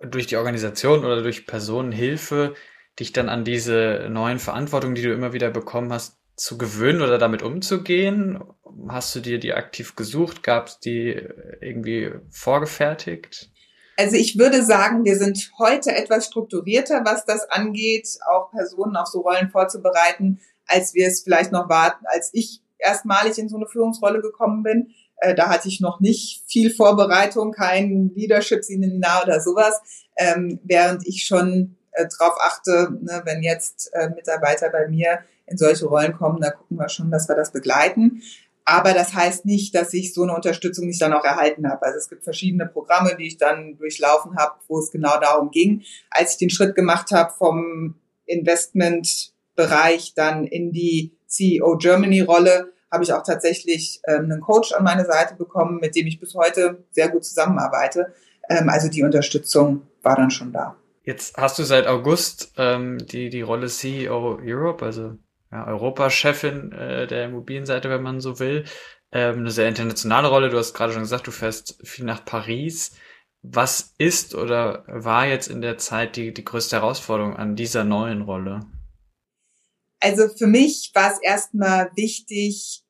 durch 0.00 0.26
die 0.26 0.36
Organisation 0.36 1.04
oder 1.04 1.22
durch 1.22 1.46
Personenhilfe 1.46 2.54
dich 2.98 3.12
dann 3.12 3.28
an 3.28 3.44
diese 3.44 4.08
neuen 4.10 4.38
Verantwortungen, 4.38 4.94
die 4.94 5.02
du 5.02 5.12
immer 5.12 5.32
wieder 5.32 5.50
bekommen 5.50 5.92
hast, 5.92 6.18
zu 6.36 6.58
gewöhnen 6.58 7.02
oder 7.02 7.18
damit 7.18 7.42
umzugehen? 7.42 8.42
Hast 8.88 9.14
du 9.14 9.20
dir 9.20 9.38
die 9.38 9.54
aktiv 9.54 9.96
gesucht? 9.96 10.42
Gab 10.42 10.68
es 10.68 10.78
die 10.78 11.08
irgendwie 11.60 12.12
vorgefertigt? 12.30 13.50
Also 13.96 14.16
ich 14.16 14.38
würde 14.38 14.62
sagen, 14.62 15.04
wir 15.04 15.16
sind 15.16 15.50
heute 15.58 15.94
etwas 15.94 16.26
strukturierter, 16.26 17.02
was 17.04 17.24
das 17.24 17.48
angeht, 17.48 18.06
auch 18.30 18.50
Personen 18.50 18.96
auf 18.96 19.08
so 19.08 19.20
Rollen 19.20 19.48
vorzubereiten, 19.50 20.40
als 20.66 20.92
wir 20.94 21.06
es 21.06 21.22
vielleicht 21.22 21.50
noch 21.50 21.70
warten, 21.70 22.04
als 22.06 22.30
ich 22.34 22.60
erstmalig 22.78 23.38
in 23.38 23.48
so 23.48 23.56
eine 23.56 23.66
Führungsrolle 23.66 24.20
gekommen 24.20 24.62
bin. 24.62 24.90
Äh, 25.18 25.34
da 25.34 25.48
hatte 25.48 25.68
ich 25.68 25.80
noch 25.80 26.00
nicht 26.00 26.44
viel 26.46 26.70
Vorbereitung, 26.70 27.52
kein 27.52 28.12
Leadership-Seminar 28.14 29.22
oder 29.24 29.40
sowas, 29.40 29.80
ähm, 30.18 30.60
während 30.62 31.06
ich 31.06 31.24
schon 31.24 31.76
äh, 31.96 32.06
darauf 32.18 32.38
achte, 32.40 32.90
ne, 33.00 33.22
wenn 33.24 33.42
jetzt 33.42 33.90
äh, 33.94 34.08
Mitarbeiter 34.10 34.70
bei 34.70 34.88
mir 34.88 35.20
in 35.46 35.56
solche 35.56 35.86
Rollen 35.86 36.12
kommen, 36.12 36.40
da 36.40 36.50
gucken 36.50 36.76
wir 36.76 36.88
schon, 36.88 37.10
dass 37.10 37.28
wir 37.28 37.36
das 37.36 37.52
begleiten. 37.52 38.22
Aber 38.64 38.94
das 38.94 39.14
heißt 39.14 39.46
nicht, 39.46 39.76
dass 39.76 39.94
ich 39.94 40.12
so 40.12 40.24
eine 40.24 40.34
Unterstützung 40.34 40.86
nicht 40.86 41.00
dann 41.00 41.12
auch 41.12 41.24
erhalten 41.24 41.70
habe. 41.70 41.86
Also 41.86 41.98
es 41.98 42.08
gibt 42.08 42.24
verschiedene 42.24 42.66
Programme, 42.66 43.14
die 43.16 43.28
ich 43.28 43.38
dann 43.38 43.76
durchlaufen 43.76 44.36
habe, 44.36 44.56
wo 44.66 44.80
es 44.80 44.90
genau 44.90 45.20
darum 45.20 45.52
ging. 45.52 45.84
Als 46.10 46.32
ich 46.32 46.38
den 46.38 46.50
Schritt 46.50 46.74
gemacht 46.74 47.12
habe 47.12 47.32
vom 47.32 47.94
Investmentbereich 48.24 50.14
dann 50.16 50.46
in 50.46 50.72
die 50.72 51.16
CEO 51.28 51.76
Germany 51.76 52.22
Rolle, 52.22 52.72
habe 52.90 53.04
ich 53.04 53.12
auch 53.12 53.22
tatsächlich 53.22 54.00
ähm, 54.08 54.24
einen 54.24 54.40
Coach 54.40 54.72
an 54.72 54.82
meine 54.82 55.04
Seite 55.04 55.36
bekommen, 55.36 55.78
mit 55.80 55.94
dem 55.94 56.08
ich 56.08 56.18
bis 56.18 56.34
heute 56.34 56.84
sehr 56.90 57.08
gut 57.08 57.24
zusammenarbeite. 57.24 58.12
Ähm, 58.48 58.68
also 58.68 58.88
die 58.88 59.04
Unterstützung 59.04 59.82
war 60.02 60.16
dann 60.16 60.30
schon 60.32 60.52
da. 60.52 60.76
Jetzt 61.06 61.36
hast 61.36 61.56
du 61.60 61.62
seit 61.62 61.86
August 61.86 62.52
ähm, 62.56 62.98
die, 62.98 63.30
die 63.30 63.40
Rolle 63.40 63.68
CEO 63.68 64.40
Europe, 64.42 64.84
also 64.84 65.16
ja, 65.52 65.64
Europachefin 65.68 66.72
äh, 66.72 67.06
der 67.06 67.26
Immobilienseite, 67.26 67.88
wenn 67.88 68.02
man 68.02 68.20
so 68.20 68.40
will. 68.40 68.64
Ähm, 69.12 69.38
eine 69.38 69.52
sehr 69.52 69.68
internationale 69.68 70.26
Rolle. 70.26 70.50
Du 70.50 70.58
hast 70.58 70.74
gerade 70.74 70.92
schon 70.92 71.02
gesagt, 71.02 71.28
du 71.28 71.30
fährst 71.30 71.78
viel 71.86 72.04
nach 72.04 72.24
Paris. 72.24 72.96
Was 73.42 73.94
ist 73.98 74.34
oder 74.34 74.84
war 74.88 75.28
jetzt 75.28 75.46
in 75.46 75.60
der 75.60 75.78
Zeit 75.78 76.16
die, 76.16 76.34
die 76.34 76.44
größte 76.44 76.74
Herausforderung 76.74 77.36
an 77.36 77.54
dieser 77.54 77.84
neuen 77.84 78.22
Rolle? 78.22 78.66
Also 80.00 80.28
für 80.36 80.48
mich 80.48 80.90
war 80.92 81.12
es 81.12 81.22
erstmal 81.22 81.88
wichtig, 81.94 82.82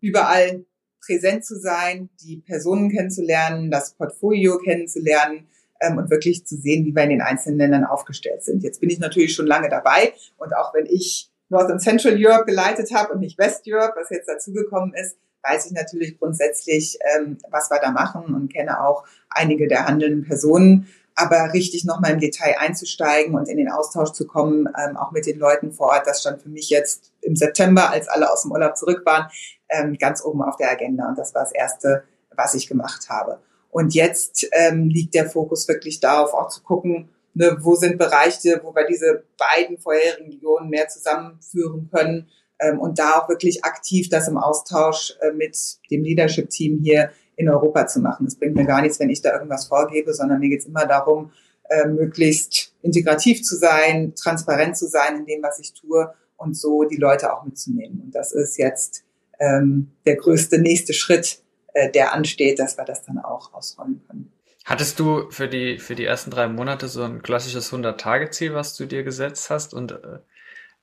überall 0.00 0.64
präsent 1.04 1.44
zu 1.44 1.60
sein, 1.60 2.08
die 2.22 2.38
Personen 2.38 2.90
kennenzulernen, 2.90 3.70
das 3.70 3.94
Portfolio 3.94 4.56
kennenzulernen 4.58 5.46
ähm, 5.80 5.98
und 5.98 6.10
wirklich 6.10 6.46
zu 6.46 6.56
sehen, 6.56 6.84
wie 6.84 6.94
wir 6.94 7.02
in 7.02 7.10
den 7.10 7.22
einzelnen 7.22 7.58
Ländern 7.58 7.84
aufgestellt 7.84 8.42
sind. 8.42 8.62
Jetzt 8.62 8.80
bin 8.80 8.90
ich 8.90 8.98
natürlich 8.98 9.34
schon 9.34 9.46
lange 9.46 9.68
dabei 9.68 10.12
und 10.36 10.54
auch 10.54 10.74
wenn 10.74 10.86
ich 10.86 11.30
North 11.48 11.70
and 11.70 11.82
Central 11.82 12.14
Europe 12.16 12.46
geleitet 12.46 12.94
habe 12.94 13.12
und 13.12 13.20
nicht 13.20 13.38
West 13.38 13.64
Europe, 13.66 13.94
was 13.96 14.10
jetzt 14.10 14.28
dazugekommen 14.28 14.94
ist, 14.94 15.16
weiß 15.42 15.66
ich 15.66 15.72
natürlich 15.72 16.18
grundsätzlich, 16.18 16.98
ähm, 17.14 17.38
was 17.50 17.70
wir 17.70 17.80
da 17.80 17.90
machen 17.90 18.34
und 18.34 18.52
kenne 18.52 18.84
auch 18.84 19.04
einige 19.28 19.68
der 19.68 19.86
handelnden 19.86 20.24
Personen. 20.24 20.88
Aber 21.16 21.52
richtig 21.52 21.84
nochmal 21.84 22.12
im 22.12 22.20
Detail 22.20 22.56
einzusteigen 22.58 23.34
und 23.34 23.48
in 23.48 23.56
den 23.56 23.70
Austausch 23.70 24.12
zu 24.12 24.26
kommen, 24.26 24.68
ähm, 24.78 24.96
auch 24.96 25.10
mit 25.10 25.26
den 25.26 25.38
Leuten 25.38 25.72
vor 25.72 25.88
Ort, 25.88 26.06
das 26.06 26.20
stand 26.20 26.40
für 26.40 26.48
mich 26.48 26.70
jetzt 26.70 27.12
im 27.20 27.36
September, 27.36 27.90
als 27.90 28.08
alle 28.08 28.30
aus 28.30 28.42
dem 28.42 28.52
Urlaub 28.52 28.76
zurück 28.76 29.02
waren, 29.04 29.28
ähm, 29.68 29.96
ganz 29.98 30.24
oben 30.24 30.42
auf 30.42 30.56
der 30.56 30.70
Agenda. 30.70 31.08
Und 31.08 31.18
das 31.18 31.34
war 31.34 31.42
das 31.42 31.52
Erste, 31.52 32.04
was 32.34 32.54
ich 32.54 32.68
gemacht 32.68 33.08
habe. 33.10 33.40
Und 33.70 33.94
jetzt 33.94 34.46
ähm, 34.52 34.88
liegt 34.88 35.14
der 35.14 35.30
Fokus 35.30 35.68
wirklich 35.68 36.00
darauf, 36.00 36.34
auch 36.34 36.48
zu 36.48 36.62
gucken, 36.62 37.08
ne, 37.34 37.56
wo 37.60 37.74
sind 37.76 37.98
Bereiche, 37.98 38.60
wo 38.64 38.74
wir 38.74 38.86
diese 38.86 39.24
beiden 39.38 39.78
vorherigen 39.78 40.30
Regionen 40.30 40.68
mehr 40.68 40.88
zusammenführen 40.88 41.88
können 41.92 42.28
ähm, 42.58 42.80
und 42.80 42.98
da 42.98 43.18
auch 43.18 43.28
wirklich 43.28 43.64
aktiv 43.64 44.08
das 44.08 44.28
im 44.28 44.36
Austausch 44.36 45.14
äh, 45.20 45.32
mit 45.32 45.56
dem 45.90 46.02
Leadership-Team 46.02 46.80
hier 46.82 47.10
in 47.36 47.48
Europa 47.48 47.86
zu 47.86 48.00
machen. 48.00 48.26
Es 48.26 48.36
bringt 48.36 48.54
mir 48.54 48.66
gar 48.66 48.82
nichts, 48.82 49.00
wenn 49.00 49.10
ich 49.10 49.22
da 49.22 49.32
irgendwas 49.32 49.66
vorgebe, 49.66 50.12
sondern 50.12 50.40
mir 50.40 50.50
geht 50.50 50.60
es 50.60 50.66
immer 50.66 50.86
darum, 50.86 51.32
äh, 51.70 51.86
möglichst 51.86 52.74
integrativ 52.82 53.42
zu 53.42 53.56
sein, 53.56 54.14
transparent 54.14 54.76
zu 54.76 54.86
sein 54.88 55.18
in 55.18 55.26
dem, 55.26 55.42
was 55.42 55.58
ich 55.58 55.72
tue 55.72 56.12
und 56.36 56.56
so 56.56 56.84
die 56.84 56.96
Leute 56.96 57.32
auch 57.32 57.44
mitzunehmen. 57.44 58.02
Und 58.04 58.14
das 58.14 58.32
ist 58.32 58.58
jetzt 58.58 59.04
ähm, 59.38 59.92
der 60.04 60.16
größte 60.16 60.58
nächste 60.58 60.92
Schritt, 60.92 61.42
äh, 61.74 61.90
der 61.90 62.12
ansteht, 62.12 62.58
dass 62.58 62.76
wir 62.76 62.84
das 62.84 63.02
dann 63.04 63.18
auch 63.18 63.52
ausrollen 63.52 64.02
können. 64.06 64.32
Hattest 64.64 65.00
du 65.00 65.30
für 65.30 65.48
die, 65.48 65.78
für 65.78 65.94
die 65.94 66.04
ersten 66.04 66.30
drei 66.30 66.46
Monate 66.46 66.88
so 66.88 67.02
ein 67.02 67.22
klassisches 67.22 67.72
100-Tage-Ziel, 67.72 68.54
was 68.54 68.76
du 68.76 68.86
dir 68.86 69.02
gesetzt 69.02 69.50
hast? 69.50 69.74
Und 69.74 69.92
äh, 69.92 70.18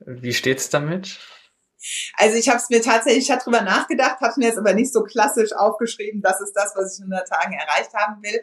wie 0.06 0.34
steht's 0.34 0.70
damit? 0.70 1.20
Also 2.15 2.36
ich 2.36 2.50
habe 2.50 2.58
es 2.58 2.70
mir 2.70 2.82
tatsächlich, 2.82 3.25
ich 3.25 3.32
habe 3.32 3.44
drüber 3.44 3.62
nachgedacht, 3.62 4.20
habe 4.20 4.34
mir 4.38 4.48
jetzt 4.48 4.58
aber 4.58 4.74
nicht 4.74 4.91
so 4.91 5.03
klassisch 5.03 5.53
aufgeschrieben, 5.53 6.22
das 6.22 6.41
ist 6.41 6.53
das, 6.53 6.74
was 6.75 6.96
ich 6.96 7.06
in 7.06 7.13
100 7.13 7.27
Tagen 7.27 7.53
erreicht 7.53 7.94
haben 7.94 8.22
will. 8.24 8.41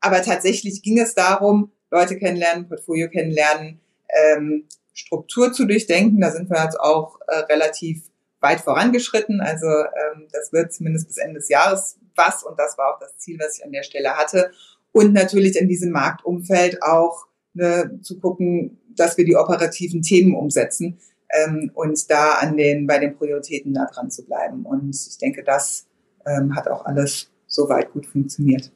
Aber 0.00 0.22
tatsächlich 0.22 0.82
ging 0.82 1.00
es 1.00 1.14
darum, 1.14 1.72
Leute 1.90 2.18
kennenlernen, 2.18 2.68
Portfolio 2.68 3.08
kennenlernen, 3.08 3.80
ähm, 4.08 4.68
Struktur 4.92 5.52
zu 5.52 5.64
durchdenken. 5.64 6.20
Da 6.20 6.30
sind 6.30 6.50
wir 6.50 6.62
jetzt 6.62 6.78
auch 6.78 7.18
äh, 7.26 7.38
relativ 7.52 8.02
weit 8.44 8.60
vorangeschritten. 8.60 9.40
Also 9.40 9.66
ähm, 9.66 10.28
das 10.30 10.52
wird 10.52 10.72
zumindest 10.72 11.08
bis 11.08 11.18
Ende 11.18 11.40
des 11.40 11.48
Jahres 11.48 11.98
was 12.14 12.44
und 12.44 12.56
das 12.58 12.78
war 12.78 12.94
auch 12.94 13.00
das 13.00 13.16
Ziel, 13.18 13.38
was 13.40 13.58
ich 13.58 13.64
an 13.64 13.72
der 13.72 13.82
Stelle 13.82 14.16
hatte. 14.16 14.52
Und 14.92 15.12
natürlich 15.12 15.56
in 15.56 15.68
diesem 15.68 15.90
Marktumfeld 15.90 16.80
auch 16.82 17.26
ne, 17.54 17.98
zu 18.02 18.20
gucken, 18.20 18.78
dass 18.96 19.18
wir 19.18 19.24
die 19.24 19.34
operativen 19.34 20.02
Themen 20.02 20.36
umsetzen 20.36 21.00
ähm, 21.30 21.72
und 21.74 22.08
da 22.10 22.34
an 22.34 22.56
den 22.56 22.86
bei 22.86 22.98
den 22.98 23.16
Prioritäten 23.16 23.74
da 23.74 23.86
dran 23.86 24.10
zu 24.10 24.24
bleiben. 24.24 24.64
Und 24.64 24.94
ich 24.94 25.18
denke, 25.18 25.42
das 25.42 25.86
ähm, 26.26 26.54
hat 26.54 26.68
auch 26.68 26.84
alles 26.84 27.32
soweit 27.46 27.92
gut 27.92 28.06
funktioniert. 28.06 28.70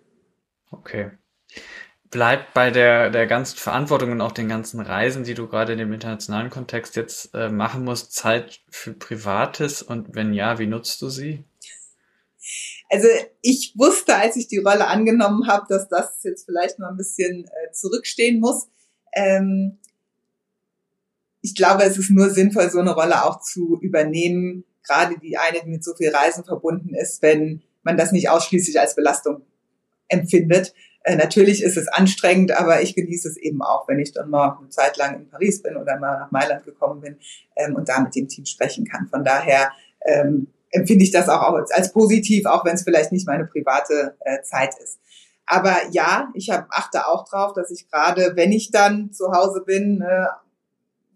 Okay. 0.70 1.10
Bleibt 2.10 2.54
bei 2.54 2.70
der, 2.70 3.10
der 3.10 3.26
ganzen 3.26 3.58
Verantwortung 3.58 4.12
und 4.12 4.20
auch 4.20 4.32
den 4.32 4.48
ganzen 4.48 4.80
Reisen, 4.80 5.24
die 5.24 5.34
du 5.34 5.46
gerade 5.46 5.72
in 5.72 5.78
dem 5.78 5.92
internationalen 5.92 6.48
Kontext 6.48 6.96
jetzt 6.96 7.34
äh, 7.34 7.50
machen 7.50 7.84
musst, 7.84 8.14
Zeit 8.14 8.60
für 8.70 8.94
Privates 8.94 9.82
und 9.82 10.14
wenn 10.14 10.32
ja, 10.32 10.58
wie 10.58 10.66
nutzt 10.66 11.02
du 11.02 11.10
sie? 11.10 11.44
Also 12.90 13.08
ich 13.42 13.74
wusste, 13.76 14.16
als 14.16 14.36
ich 14.36 14.48
die 14.48 14.58
Rolle 14.58 14.86
angenommen 14.86 15.46
habe, 15.46 15.66
dass 15.68 15.88
das 15.88 16.22
jetzt 16.22 16.46
vielleicht 16.46 16.78
mal 16.78 16.88
ein 16.88 16.96
bisschen 16.96 17.44
äh, 17.44 17.72
zurückstehen 17.72 18.40
muss. 18.40 18.68
Ähm, 19.12 19.78
ich 21.42 21.54
glaube, 21.54 21.84
es 21.84 21.98
ist 21.98 22.10
nur 22.10 22.30
sinnvoll, 22.30 22.70
so 22.70 22.78
eine 22.80 22.94
Rolle 22.94 23.24
auch 23.24 23.40
zu 23.40 23.78
übernehmen, 23.80 24.64
gerade 24.82 25.18
die 25.18 25.36
eine, 25.36 25.60
die 25.62 25.70
mit 25.70 25.84
so 25.84 25.94
viel 25.94 26.08
Reisen 26.08 26.44
verbunden 26.44 26.94
ist, 26.94 27.22
wenn 27.22 27.62
man 27.82 27.96
das 27.96 28.12
nicht 28.12 28.30
ausschließlich 28.30 28.80
als 28.80 28.96
Belastung 28.96 29.42
empfindet. 30.08 30.74
Äh, 31.04 31.16
natürlich 31.16 31.62
ist 31.62 31.76
es 31.76 31.88
anstrengend, 31.88 32.52
aber 32.52 32.82
ich 32.82 32.94
genieße 32.94 33.28
es 33.28 33.36
eben 33.36 33.62
auch, 33.62 33.88
wenn 33.88 33.98
ich 33.98 34.12
dann 34.12 34.30
mal 34.30 34.56
eine 34.58 34.68
Zeit 34.68 34.96
lang 34.96 35.16
in 35.16 35.28
Paris 35.28 35.62
bin 35.62 35.76
oder 35.76 35.98
mal 35.98 36.18
nach 36.18 36.30
Mailand 36.30 36.64
gekommen 36.64 37.00
bin 37.00 37.18
ähm, 37.56 37.76
und 37.76 37.88
da 37.88 38.00
mit 38.00 38.14
dem 38.14 38.28
Team 38.28 38.44
sprechen 38.46 38.84
kann. 38.84 39.08
Von 39.08 39.24
daher 39.24 39.70
ähm, 40.04 40.48
empfinde 40.70 41.04
ich 41.04 41.10
das 41.10 41.28
auch 41.28 41.54
als, 41.54 41.70
als 41.70 41.92
positiv, 41.92 42.46
auch 42.46 42.64
wenn 42.64 42.74
es 42.74 42.82
vielleicht 42.82 43.12
nicht 43.12 43.26
meine 43.26 43.46
private 43.46 44.16
äh, 44.20 44.42
Zeit 44.42 44.74
ist. 44.82 44.98
Aber 45.46 45.74
ja, 45.92 46.30
ich 46.34 46.50
hab, 46.50 46.66
achte 46.70 47.06
auch 47.06 47.26
drauf, 47.26 47.54
dass 47.54 47.70
ich 47.70 47.90
gerade, 47.90 48.32
wenn 48.34 48.52
ich 48.52 48.70
dann 48.70 49.12
zu 49.12 49.32
Hause 49.32 49.62
bin, 49.64 50.02
äh, 50.02 50.26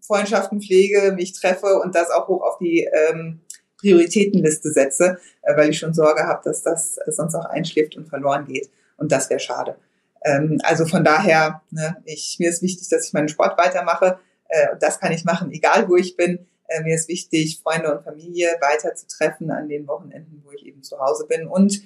Freundschaften 0.01 0.59
pflege, 0.59 1.13
mich 1.13 1.33
treffe 1.33 1.79
und 1.79 1.93
das 1.95 2.09
auch 2.09 2.27
hoch 2.27 2.41
auf 2.41 2.57
die 2.57 2.89
ähm, 2.91 3.41
Prioritätenliste 3.79 4.71
setze, 4.71 5.19
äh, 5.43 5.55
weil 5.55 5.69
ich 5.69 5.77
schon 5.77 5.93
Sorge 5.93 6.23
habe, 6.23 6.41
dass 6.43 6.63
das 6.63 6.97
äh, 6.97 7.11
sonst 7.11 7.35
auch 7.35 7.45
einschläft 7.45 7.95
und 7.95 8.09
verloren 8.09 8.45
geht. 8.45 8.69
Und 9.03 9.11
das 9.11 9.29
wäre 9.29 9.41
schade. 9.41 9.77
Ähm, 10.23 10.59
also 10.63 10.85
von 10.85 11.03
daher, 11.03 11.61
ne, 11.71 12.01
ich, 12.05 12.37
mir 12.39 12.49
ist 12.49 12.61
wichtig, 12.61 12.87
dass 12.87 13.05
ich 13.05 13.13
meinen 13.13 13.27
Sport 13.27 13.57
weitermache. 13.57 14.17
Äh, 14.47 14.77
das 14.79 15.01
kann 15.01 15.11
ich 15.11 15.25
machen, 15.25 15.51
egal 15.51 15.89
wo 15.89 15.97
ich 15.97 16.15
bin. 16.15 16.47
Äh, 16.67 16.83
mir 16.83 16.95
ist 16.95 17.09
wichtig, 17.09 17.59
Freunde 17.61 17.93
und 17.93 18.05
Familie 18.05 18.47
weiter 18.61 18.95
zu 18.95 19.07
treffen 19.07 19.51
an 19.51 19.67
den 19.67 19.85
Wochenenden, 19.87 20.41
wo 20.45 20.51
ich 20.53 20.65
eben 20.65 20.83
zu 20.83 20.99
Hause 20.99 21.27
bin. 21.27 21.47
Und 21.47 21.81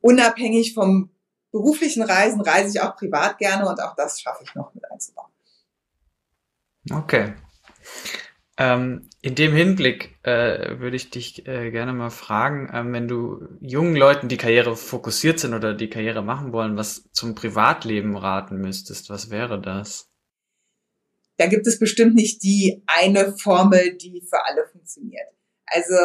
unabhängig 0.00 0.72
vom 0.72 1.10
beruflichen 1.50 2.02
Reisen 2.02 2.40
reise 2.40 2.70
ich 2.70 2.80
auch 2.80 2.96
privat 2.96 3.36
gerne 3.36 3.68
und 3.68 3.78
auch 3.82 3.94
das 3.94 4.18
schaffe 4.18 4.44
ich 4.44 4.54
noch 4.54 4.72
mit 4.72 4.90
einzubauen. 4.90 5.30
Okay. 6.90 7.34
Ähm, 8.62 9.08
in 9.22 9.34
dem 9.34 9.56
Hinblick 9.56 10.18
äh, 10.22 10.78
würde 10.78 10.94
ich 10.94 11.10
dich 11.10 11.48
äh, 11.48 11.72
gerne 11.72 11.92
mal 11.92 12.10
fragen, 12.10 12.70
ähm, 12.72 12.92
wenn 12.92 13.08
du 13.08 13.48
jungen 13.60 13.96
Leuten, 13.96 14.28
die 14.28 14.36
Karriere 14.36 14.76
fokussiert 14.76 15.40
sind 15.40 15.52
oder 15.52 15.74
die 15.74 15.90
Karriere 15.90 16.22
machen 16.22 16.52
wollen, 16.52 16.76
was 16.76 17.10
zum 17.10 17.34
Privatleben 17.34 18.16
raten 18.16 18.58
müsstest, 18.58 19.10
was 19.10 19.30
wäre 19.30 19.60
das? 19.60 20.06
Da 21.38 21.46
gibt 21.48 21.66
es 21.66 21.80
bestimmt 21.80 22.14
nicht 22.14 22.44
die 22.44 22.84
eine 22.86 23.36
Formel, 23.36 23.94
die 23.94 24.22
für 24.30 24.44
alle 24.46 24.64
funktioniert. 24.70 25.26
Also 25.66 25.96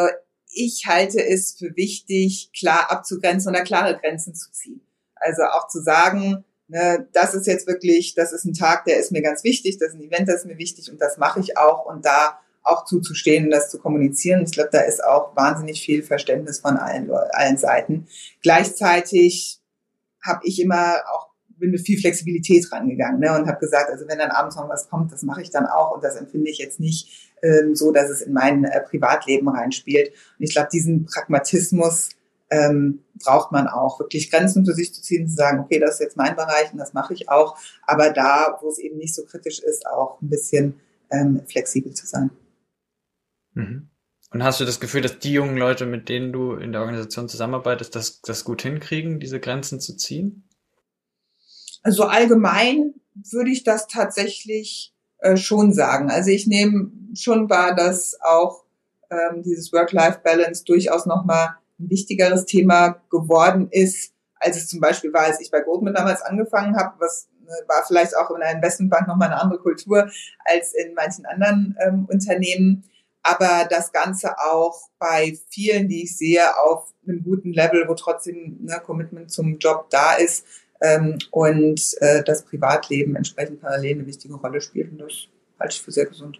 ich 0.50 0.86
halte 0.88 1.24
es 1.24 1.58
für 1.60 1.76
wichtig, 1.76 2.50
klar 2.58 2.90
abzugrenzen 2.90 3.52
oder 3.52 3.64
klare 3.64 4.00
Grenzen 4.00 4.34
zu 4.34 4.52
ziehen. 4.52 4.82
Also 5.14 5.44
auch 5.44 5.68
zu 5.68 5.84
sagen, 5.84 6.44
ne, 6.70 7.08
das 7.14 7.36
ist 7.36 7.46
jetzt 7.46 7.68
wirklich, 7.68 8.16
das 8.16 8.34
ist 8.34 8.46
ein 8.46 8.56
Tag, 8.56 8.86
der 8.86 8.98
ist 8.98 9.12
mir 9.12 9.22
ganz 9.22 9.44
wichtig, 9.44 9.78
das 9.78 9.90
ist 9.90 9.96
ein 9.96 10.02
Event, 10.02 10.28
das 10.28 10.38
ist 10.38 10.48
mir 10.48 10.58
wichtig 10.58 10.90
und 10.90 11.00
das 11.00 11.18
mache 11.18 11.40
ich 11.40 11.56
auch 11.56 11.86
und 11.86 12.04
da 12.04 12.40
auch 12.68 12.86
zuzustehen 12.86 13.46
und 13.46 13.52
das 13.52 13.70
zu 13.70 13.80
kommunizieren. 13.80 14.44
Ich 14.44 14.52
glaube, 14.52 14.70
da 14.72 14.82
ist 14.82 15.04
auch 15.04 15.36
wahnsinnig 15.36 15.82
viel 15.82 16.04
Verständnis 16.04 16.60
von 16.60 16.78
allen, 16.78 17.10
allen 17.12 17.58
Seiten. 17.58 18.08
Gleichzeitig 18.42 19.60
habe 20.22 20.42
ich 20.44 20.62
immer 20.62 20.96
auch 21.14 21.28
bin 21.60 21.72
mit 21.72 21.82
viel 21.82 22.00
Flexibilität 22.00 22.72
rangegangen 22.72 23.20
ne, 23.20 23.36
und 23.36 23.48
habe 23.48 23.60
gesagt, 23.60 23.90
also 23.90 24.08
wenn 24.08 24.20
dann 24.20 24.32
abends 24.32 24.56
noch 24.56 24.70
was 24.70 24.90
kommt, 24.90 25.12
das 25.12 25.24
mache 25.24 25.42
ich 25.42 25.50
dann 25.50 25.66
auch 25.66 25.96
und 25.96 26.04
das 26.04 26.16
empfinde 26.16 26.50
ich 26.50 26.58
jetzt 26.58 26.80
nicht 26.80 27.32
ähm, 27.42 27.76
so, 27.76 27.92
dass 27.92 28.10
es 28.10 28.22
in 28.22 28.34
mein 28.34 28.64
äh, 28.64 28.82
Privatleben 28.82 29.50
reinspielt. 29.50 30.10
Und 30.10 30.46
ich 30.46 30.54
glaube, 30.54 30.70
diesen 30.72 31.06
Pragmatismus 31.06 32.10
ähm, 32.50 33.04
braucht 33.24 33.52
man 33.52 33.68
auch, 33.68 34.00
wirklich 34.00 34.32
Grenzen 34.32 34.66
für 34.66 34.74
sich 34.74 34.94
zu 34.94 35.02
ziehen, 35.02 35.28
zu 35.28 35.36
sagen, 35.36 35.60
okay, 35.60 35.80
das 35.80 35.96
ist 35.96 36.00
jetzt 36.00 36.18
mein 36.18 36.36
Bereich 36.36 36.72
und 36.72 36.78
das 36.78 36.94
mache 36.94 37.14
ich 37.14 37.30
auch, 37.30 37.58
aber 37.86 38.12
da, 38.12 38.58
wo 38.62 38.70
es 38.70 38.78
eben 38.78 38.98
nicht 38.98 39.14
so 39.14 39.24
kritisch 39.26 39.60
ist, 39.60 39.86
auch 39.88 40.22
ein 40.22 40.30
bisschen 40.30 40.80
ähm, 41.12 41.42
flexibel 41.48 41.94
zu 41.94 42.06
sein. 42.06 42.32
Mhm. 43.58 43.90
Und 44.32 44.44
hast 44.44 44.60
du 44.60 44.66
das 44.66 44.80
Gefühl, 44.80 45.02
dass 45.02 45.20
die 45.20 45.32
jungen 45.32 45.58
Leute, 45.58 45.86
mit 45.86 46.10
denen 46.10 46.34
du 46.34 46.56
in 46.56 46.72
der 46.72 46.82
Organisation 46.82 47.30
zusammenarbeitest, 47.30 47.96
das, 47.96 48.22
das 48.22 48.44
gut 48.44 48.62
hinkriegen, 48.62 49.20
diese 49.20 49.40
Grenzen 49.40 49.80
zu 49.80 49.96
ziehen? 49.96 50.50
Also 51.82 52.04
allgemein 52.04 52.94
würde 53.32 53.52
ich 53.52 53.64
das 53.64 53.88
tatsächlich 53.88 54.94
äh, 55.20 55.38
schon 55.38 55.74
sagen. 55.74 56.12
Also 56.12 56.30
ich 56.30 56.46
nehme 56.46 56.92
schon 57.16 57.50
wahr, 57.50 57.74
dass 57.74 58.18
auch 58.22 58.66
ähm, 59.10 59.44
dieses 59.44 59.72
Work-Life-Balance 59.72 60.66
durchaus 60.66 61.06
nochmal 61.06 61.56
ein 61.80 61.90
wichtigeres 61.90 62.46
Thema 62.46 63.02
geworden 63.10 63.70
ist, 63.72 64.14
als 64.36 64.58
es 64.58 64.68
zum 64.68 64.80
Beispiel 64.80 65.14
war, 65.14 65.24
als 65.24 65.40
ich 65.40 65.50
bei 65.50 65.62
Goldman 65.62 65.94
damals 65.94 66.22
angefangen 66.22 66.76
habe, 66.76 66.96
was 67.00 67.30
ne, 67.40 67.52
war 67.68 67.84
vielleicht 67.88 68.16
auch 68.16 68.30
in 68.32 68.42
einer 68.42 68.58
Investmentbank 68.58 69.08
nochmal 69.08 69.30
eine 69.30 69.42
andere 69.42 69.60
Kultur 69.60 70.10
als 70.46 70.74
in 70.74 70.94
manchen 70.94 71.26
anderen 71.26 71.76
ähm, 71.80 72.06
Unternehmen. 72.12 72.84
Aber 73.30 73.68
das 73.70 73.92
Ganze 73.92 74.40
auch 74.40 74.88
bei 75.00 75.38
vielen, 75.50 75.90
die 75.90 76.04
ich 76.04 76.18
sehe, 76.18 76.58
auf 76.60 76.94
einem 77.06 77.22
guten 77.26 77.52
Level, 77.52 77.86
wo 77.90 77.94
trotzdem 77.94 78.58
ne, 78.62 78.82
Commitment 78.86 79.30
zum 79.30 79.58
Job 79.58 79.90
da 79.90 80.14
ist 80.14 80.46
ähm, 80.80 81.18
und 81.32 81.98
äh, 82.00 82.24
das 82.24 82.44
Privatleben 82.46 83.18
entsprechend 83.18 83.60
parallel 83.60 83.96
eine 83.96 84.08
wichtige 84.08 84.36
Rolle 84.36 84.62
spielt. 84.62 84.94
Und 84.94 85.00
das 85.00 85.28
halte 85.60 85.76
ich 85.76 85.82
für 85.82 85.92
sehr 85.92 86.06
gesund. 86.06 86.40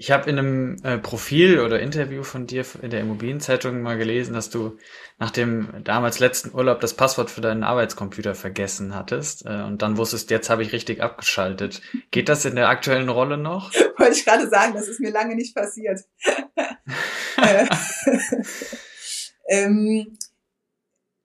Ich 0.00 0.12
habe 0.12 0.30
in 0.30 0.38
einem 0.38 0.76
äh, 0.84 0.96
Profil 0.96 1.58
oder 1.58 1.80
Interview 1.80 2.22
von 2.22 2.46
dir 2.46 2.64
in 2.82 2.90
der 2.90 3.00
Immobilienzeitung 3.00 3.82
mal 3.82 3.98
gelesen, 3.98 4.32
dass 4.32 4.48
du 4.48 4.78
nach 5.18 5.32
dem 5.32 5.82
damals 5.82 6.20
letzten 6.20 6.54
Urlaub 6.54 6.78
das 6.78 6.94
Passwort 6.94 7.32
für 7.32 7.40
deinen 7.40 7.64
Arbeitscomputer 7.64 8.36
vergessen 8.36 8.94
hattest 8.94 9.44
äh, 9.44 9.64
und 9.64 9.82
dann 9.82 9.96
wusstest, 9.96 10.30
jetzt 10.30 10.50
habe 10.50 10.62
ich 10.62 10.70
richtig 10.70 11.02
abgeschaltet. 11.02 11.82
Geht 12.12 12.28
das 12.28 12.44
in 12.44 12.54
der 12.54 12.68
aktuellen 12.68 13.08
Rolle 13.08 13.38
noch? 13.38 13.74
Wollte 13.98 14.12
ich 14.12 14.24
gerade 14.24 14.48
sagen, 14.48 14.74
das 14.74 14.86
ist 14.86 15.00
mir 15.00 15.10
lange 15.10 15.34
nicht 15.34 15.54
passiert. 15.54 16.00
Äh, 17.40 17.68
ähm, 19.48 20.18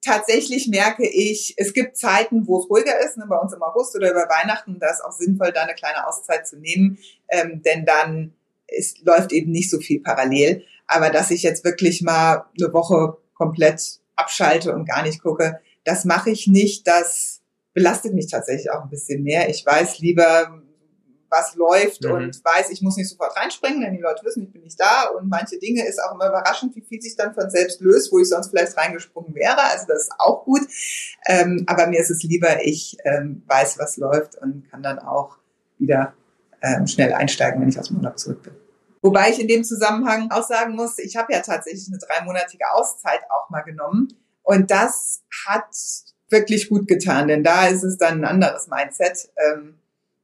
tatsächlich 0.06 0.68
merke 0.68 1.08
ich, 1.08 1.56
es 1.58 1.74
gibt 1.74 1.98
Zeiten, 1.98 2.46
wo 2.46 2.60
es 2.60 2.70
ruhiger 2.70 3.00
ist, 3.00 3.18
ne, 3.18 3.26
bei 3.28 3.38
uns 3.38 3.54
im 3.54 3.64
August 3.64 3.96
oder 3.96 4.12
über 4.12 4.30
Weihnachten, 4.30 4.78
da 4.80 4.92
ist 4.92 5.04
auch 5.04 5.12
sinnvoll, 5.12 5.52
da 5.52 5.64
eine 5.64 5.74
kleine 5.74 6.06
Auszeit 6.06 6.48
zu 6.48 6.58
nehmen, 6.58 7.00
ähm, 7.30 7.64
denn 7.64 7.86
dann 7.86 8.36
es 8.68 8.96
läuft 9.02 9.32
eben 9.32 9.52
nicht 9.52 9.70
so 9.70 9.80
viel 9.80 10.02
parallel. 10.02 10.64
Aber 10.88 11.10
dass 11.10 11.32
ich 11.32 11.44
jetzt 11.44 11.64
wirklich 11.64 12.02
mal 12.02 12.46
eine 12.60 12.74
Woche 12.74 13.18
komplett 13.34 14.00
abschalte 14.16 14.74
und 14.74 14.88
gar 14.88 15.04
nicht 15.04 15.22
gucke, 15.22 15.60
das 15.84 16.06
mache 16.06 16.30
ich 16.30 16.48
nicht. 16.48 16.88
Das 16.88 17.42
belastet 17.74 18.14
mich 18.14 18.30
tatsächlich 18.30 18.72
auch 18.72 18.84
ein 18.84 18.90
bisschen 18.90 19.24
mehr. 19.24 19.50
Ich 19.50 19.66
weiß 19.66 20.00
lieber, 20.00 20.62
was 21.34 21.56
läuft 21.56 22.04
mhm. 22.04 22.12
und 22.12 22.46
weiß, 22.46 22.70
ich 22.70 22.82
muss 22.82 22.96
nicht 22.96 23.10
sofort 23.10 23.36
reinspringen, 23.36 23.82
denn 23.82 23.94
die 23.94 24.02
Leute 24.02 24.24
wissen, 24.24 24.44
ich 24.44 24.52
bin 24.52 24.62
nicht 24.62 24.80
da 24.80 25.08
und 25.18 25.28
manche 25.28 25.58
Dinge 25.58 25.86
ist 25.86 26.00
auch 26.00 26.14
immer 26.14 26.28
überraschend, 26.28 26.76
wie 26.76 26.82
viel 26.82 27.02
sich 27.02 27.16
dann 27.16 27.34
von 27.34 27.50
selbst 27.50 27.82
löst, 27.82 28.12
wo 28.12 28.20
ich 28.20 28.30
sonst 28.30 28.50
vielleicht 28.50 28.78
reingesprungen 28.78 29.34
wäre. 29.34 29.62
Also 29.72 29.88
das 29.88 30.04
ist 30.04 30.12
auch 30.20 30.46
gut. 30.46 30.62
Ähm, 31.28 31.64
aber 31.66 31.88
mir 31.88 32.00
ist 32.00 32.12
es 32.12 32.22
lieber, 32.22 32.64
ich 32.64 32.98
ähm, 33.04 33.44
weiß, 33.48 33.80
was 33.80 33.98
läuft 33.98 34.38
und 34.38 34.70
kann 34.70 34.84
dann 34.84 35.00
auch 35.00 35.38
wieder 35.80 36.14
ähm, 36.64 36.88
schnell 36.88 37.14
einsteigen, 37.14 37.62
wenn 37.62 37.70
ich 37.70 37.78
aus 37.78 37.90
dem 37.90 37.98
Urlaub 37.98 38.18
zurück 38.18 38.42
bin. 38.44 38.54
Wobei 39.02 39.30
ich 39.30 39.40
in 39.40 39.50
dem 39.50 39.64
Zusammenhang 39.66 40.32
auch 40.32 40.48
sagen 40.48 40.76
muss, 40.76 40.98
ich 40.98 41.18
habe 41.18 41.34
ja 41.34 41.42
tatsächlich 41.42 41.88
eine 41.90 42.00
dreimonatige 42.00 42.72
Auszeit 42.74 43.20
auch 43.30 43.50
mal 43.50 43.62
genommen. 43.62 44.08
Und 44.44 44.72
das 44.72 45.22
hat 45.46 45.68
wirklich 46.30 46.70
gut 46.70 46.88
getan, 46.88 47.28
denn 47.28 47.44
da 47.44 47.68
ist 47.68 47.84
es 47.84 47.98
dann 47.98 48.20
ein 48.20 48.26
anderes 48.26 48.68
Mindset. 48.68 49.30
Ähm, 49.38 49.76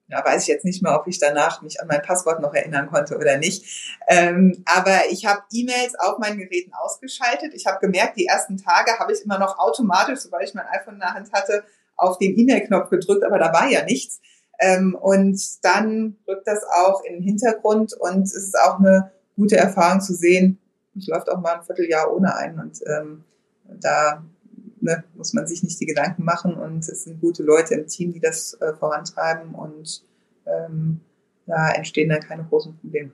da 0.08 0.26
weiß 0.26 0.44
ich 0.44 0.48
jetzt 0.48 0.66
nicht 0.66 0.82
mehr, 0.82 1.00
ob 1.00 1.08
ich 1.08 1.20
danach 1.20 1.62
mich 1.62 1.80
an 1.82 1.88
mein 1.88 2.02
Passwort 2.02 2.42
noch 2.42 2.54
erinnern 2.54 2.90
konnte 2.90 3.16
oder 3.18 3.38
nicht. 3.38 4.00
Ähm, 4.08 4.64
aber 4.66 5.12
ich 5.12 5.26
habe 5.26 5.44
E-Mails 5.52 5.96
auf 6.00 6.18
meinen 6.18 6.40
Geräten 6.40 6.74
ausgeschaltet. 6.74 7.54
Ich 7.54 7.68
habe 7.68 7.80
gemerkt, 7.80 8.18
die 8.18 8.26
ersten 8.26 8.58
Tage 8.58 8.98
habe 8.98 9.14
ich 9.14 9.24
immer 9.24 9.38
noch 9.38 9.60
automatisch, 9.60 10.20
sobald 10.20 10.48
ich 10.48 10.56
mein 10.56 10.66
iPhone 10.68 10.96
in 10.96 11.00
der 11.02 11.14
Hand 11.14 11.32
hatte, 11.32 11.64
auf 11.96 12.18
den 12.18 12.38
E-Mail-Knopf 12.38 12.90
gedrückt, 12.90 13.24
aber 13.24 13.38
da 13.38 13.54
war 13.54 13.70
ja 13.70 13.84
nichts. 13.84 14.22
Ähm, 14.60 14.96
und 14.96 15.42
dann 15.64 16.18
rückt 16.28 16.48
das 16.48 16.64
auch 16.64 17.04
in 17.04 17.16
den 17.16 17.24
Hintergrund 17.24 17.94
und 17.94 18.24
es 18.24 18.36
ist 18.36 18.60
auch 18.60 18.80
eine 18.80 19.12
gute 19.36 19.56
Erfahrung 19.56 20.02
zu 20.02 20.14
sehen, 20.14 20.60
es 20.98 21.08
läuft 21.08 21.30
auch 21.30 21.40
mal 21.40 21.56
ein 21.56 21.64
Vierteljahr 21.64 22.14
ohne 22.14 22.36
einen 22.36 22.60
und 22.60 22.80
ähm, 22.86 23.24
da 23.64 24.24
ne, 24.82 25.04
muss 25.16 25.34
man 25.34 25.48
sich 25.48 25.64
nicht 25.64 25.80
die 25.80 25.86
Gedanken 25.86 26.24
machen 26.24 26.56
und 26.56 26.80
es 26.80 27.04
sind 27.04 27.22
gute 27.22 27.44
Leute 27.44 27.76
im 27.76 27.88
Team, 27.88 28.12
die 28.12 28.20
das 28.20 28.54
äh, 28.56 28.74
vorantreiben 28.74 29.56
und 29.56 30.04
ähm, 30.46 31.02
da 31.46 31.72
entstehen 31.72 32.10
dann 32.10 32.22
keine 32.22 32.44
großen 32.44 32.78
Probleme. 32.78 33.12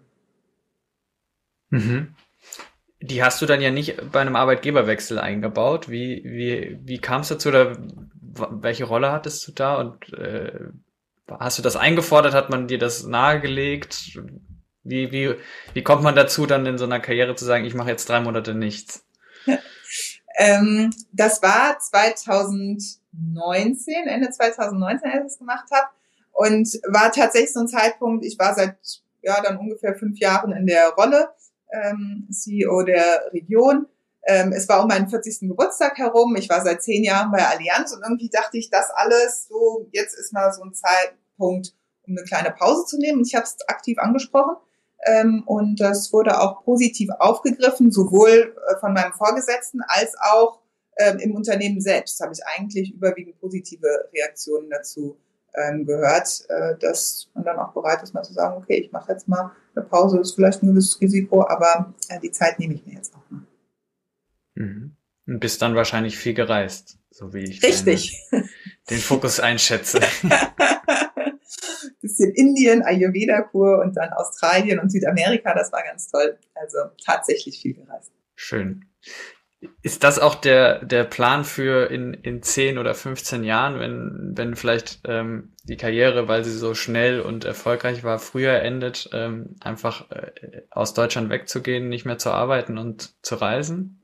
Mhm. 1.69 2.15
Die 3.01 3.23
hast 3.23 3.41
du 3.41 3.45
dann 3.45 3.61
ja 3.61 3.71
nicht 3.71 4.11
bei 4.11 4.21
einem 4.21 4.35
Arbeitgeberwechsel 4.35 5.19
eingebaut. 5.19 5.89
Wie, 5.89 6.23
wie, 6.23 6.79
wie 6.83 6.97
kam 6.97 7.21
es 7.21 7.27
dazu 7.27 7.49
oder 7.49 7.77
welche 8.49 8.85
Rolle 8.85 9.11
hattest 9.11 9.47
du 9.47 9.51
da 9.51 9.79
und 9.79 10.11
äh, 10.13 10.69
hast 11.27 11.57
du 11.57 11.61
das 11.61 11.75
eingefordert? 11.75 12.33
Hat 12.33 12.49
man 12.49 12.67
dir 12.67 12.77
das 12.77 13.03
nahegelegt? 13.03 14.17
Wie, 14.83 15.11
wie, 15.11 15.35
wie 15.73 15.83
kommt 15.83 16.03
man 16.03 16.15
dazu, 16.15 16.45
dann 16.45 16.65
in 16.65 16.77
so 16.77 16.85
einer 16.85 16.99
Karriere 16.99 17.35
zu 17.35 17.45
sagen, 17.45 17.65
ich 17.65 17.73
mache 17.73 17.89
jetzt 17.89 18.07
drei 18.07 18.21
Monate 18.21 18.53
nichts? 18.53 19.05
Ähm, 20.37 20.93
das 21.13 21.41
war 21.41 21.79
2019, 21.79 24.07
Ende 24.07 24.29
2019, 24.29 25.09
als 25.09 25.21
ich 25.21 25.27
es 25.27 25.39
gemacht 25.39 25.69
habe. 25.71 25.87
Und 26.33 26.67
war 26.89 27.09
tatsächlich 27.11 27.53
so 27.53 27.61
ein 27.61 27.69
Zeitpunkt, 27.69 28.25
ich 28.25 28.37
war 28.37 28.53
seit 28.53 28.75
ja 29.21 29.41
dann 29.41 29.57
ungefähr 29.57 29.95
fünf 29.95 30.19
Jahren 30.19 30.51
in 30.51 30.67
der 30.67 30.89
Rolle, 30.89 31.29
ähm, 31.71 32.27
CEO 32.29 32.83
der 32.83 33.31
Region. 33.31 33.87
Ähm, 34.25 34.51
es 34.53 34.67
war 34.67 34.81
um 34.81 34.87
meinen 34.87 35.07
40. 35.07 35.47
Geburtstag 35.47 35.97
herum. 35.97 36.35
Ich 36.35 36.49
war 36.49 36.63
seit 36.63 36.81
zehn 36.81 37.03
Jahren 37.03 37.31
bei 37.31 37.45
Allianz 37.45 37.93
und 37.93 38.01
irgendwie 38.03 38.29
dachte 38.29 38.57
ich, 38.57 38.69
das 38.69 38.89
alles 38.95 39.47
so, 39.47 39.87
jetzt 39.91 40.17
ist 40.17 40.33
mal 40.33 40.51
so 40.51 40.63
ein 40.63 40.73
Zeitpunkt, 40.73 41.73
um 42.07 42.17
eine 42.17 42.23
kleine 42.23 42.51
Pause 42.51 42.85
zu 42.85 42.97
nehmen. 42.97 43.19
Und 43.19 43.27
ich 43.27 43.35
habe 43.35 43.45
es 43.45 43.57
aktiv 43.67 43.99
angesprochen. 43.99 44.55
Ähm, 45.05 45.43
und 45.45 45.79
das 45.79 46.11
wurde 46.11 46.41
auch 46.41 46.63
positiv 46.63 47.09
aufgegriffen, 47.19 47.91
sowohl 47.91 48.55
äh, 48.67 48.79
von 48.79 48.93
meinem 48.93 49.13
Vorgesetzten 49.13 49.81
als 49.87 50.15
auch 50.19 50.59
ähm, 50.97 51.19
im 51.19 51.35
Unternehmen 51.35 51.81
selbst 51.81 52.19
habe 52.21 52.33
ich 52.33 52.39
eigentlich 52.57 52.93
überwiegend 52.93 53.39
positive 53.39 54.09
Reaktionen 54.13 54.69
dazu 54.69 55.17
ähm, 55.53 55.85
gehört, 55.85 56.45
äh, 56.49 56.77
dass 56.79 57.29
man 57.33 57.43
dann 57.43 57.59
auch 57.59 57.73
bereit 57.73 58.01
ist, 58.01 58.13
mal 58.13 58.23
zu 58.23 58.33
sagen, 58.33 58.57
okay, 58.57 58.77
ich 58.77 58.91
mache 58.91 59.11
jetzt 59.11 59.27
mal 59.27 59.51
eine 59.75 59.85
Pause, 59.85 60.19
ist 60.19 60.33
vielleicht 60.33 60.63
ein 60.63 60.67
gewisses 60.67 60.99
Risiko, 60.99 61.45
aber 61.45 61.93
äh, 62.09 62.19
die 62.19 62.31
Zeit 62.31 62.59
nehme 62.59 62.73
ich 62.73 62.85
mir 62.85 62.93
jetzt 62.93 63.13
auch 63.13 63.29
mal. 63.29 63.41
Mhm. 64.55 64.95
Und 65.27 65.39
bist 65.39 65.61
dann 65.61 65.75
wahrscheinlich 65.75 66.17
viel 66.17 66.33
gereist, 66.33 66.99
so 67.09 67.33
wie 67.33 67.43
ich 67.43 67.63
Richtig. 67.63 68.19
den 68.89 68.99
Fokus 68.99 69.39
einschätze. 69.39 69.99
bisschen 72.05 72.31
Indien, 72.33 72.83
Ayurveda-Kur 72.83 73.79
und 73.79 73.97
dann 73.97 74.09
Australien 74.13 74.79
und 74.79 74.91
Südamerika. 74.91 75.53
Das 75.53 75.71
war 75.71 75.83
ganz 75.83 76.09
toll. 76.09 76.37
Also 76.53 76.77
tatsächlich 77.03 77.59
viel 77.59 77.73
gereist. 77.73 78.11
Schön. 78.35 78.85
Ist 79.81 80.03
das 80.03 80.19
auch 80.19 80.35
der, 80.35 80.85
der 80.85 81.05
Plan 81.05 81.43
für 81.43 81.89
in, 81.89 82.13
in 82.13 82.43
10 82.43 82.77
oder 82.77 82.93
15 82.93 83.43
Jahren, 83.43 83.79
wenn, 83.79 84.33
wenn 84.35 84.55
vielleicht 84.55 84.99
ähm, 85.05 85.53
die 85.63 85.77
Karriere, 85.77 86.27
weil 86.27 86.43
sie 86.43 86.55
so 86.55 86.75
schnell 86.75 87.19
und 87.21 87.45
erfolgreich 87.45 88.03
war, 88.03 88.19
früher 88.19 88.61
endet, 88.61 89.09
ähm, 89.13 89.55
einfach 89.61 90.11
äh, 90.11 90.61
aus 90.69 90.93
Deutschland 90.93 91.31
wegzugehen, 91.31 91.89
nicht 91.89 92.05
mehr 92.05 92.19
zu 92.19 92.29
arbeiten 92.29 92.77
und 92.77 93.15
zu 93.23 93.35
reisen? 93.35 94.01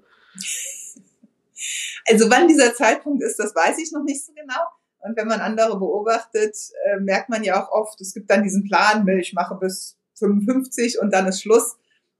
Also 2.08 2.30
wann 2.30 2.48
dieser 2.48 2.74
Zeitpunkt 2.74 3.24
ist, 3.24 3.38
das 3.38 3.54
weiß 3.56 3.78
ich 3.78 3.92
noch 3.92 4.04
nicht 4.04 4.26
so 4.26 4.34
genau. 4.34 4.62
Und 5.00 5.18
wenn 5.18 5.28
man 5.28 5.40
andere 5.40 5.78
beobachtet, 5.80 6.56
äh, 6.86 7.00
merkt 7.00 7.30
man 7.30 7.44
ja 7.44 7.64
auch 7.64 7.72
oft, 7.72 8.00
es 8.02 8.14
gibt 8.14 8.30
dann 8.30 8.44
diesen 8.44 8.64
Plan, 8.68 9.08
ich 9.08 9.34
mache 9.34 9.56
bis 9.56 9.98
55 10.16 11.00
und 11.00 11.12
dann 11.14 11.28
ist 11.28 11.42
Schluss. 11.42 11.76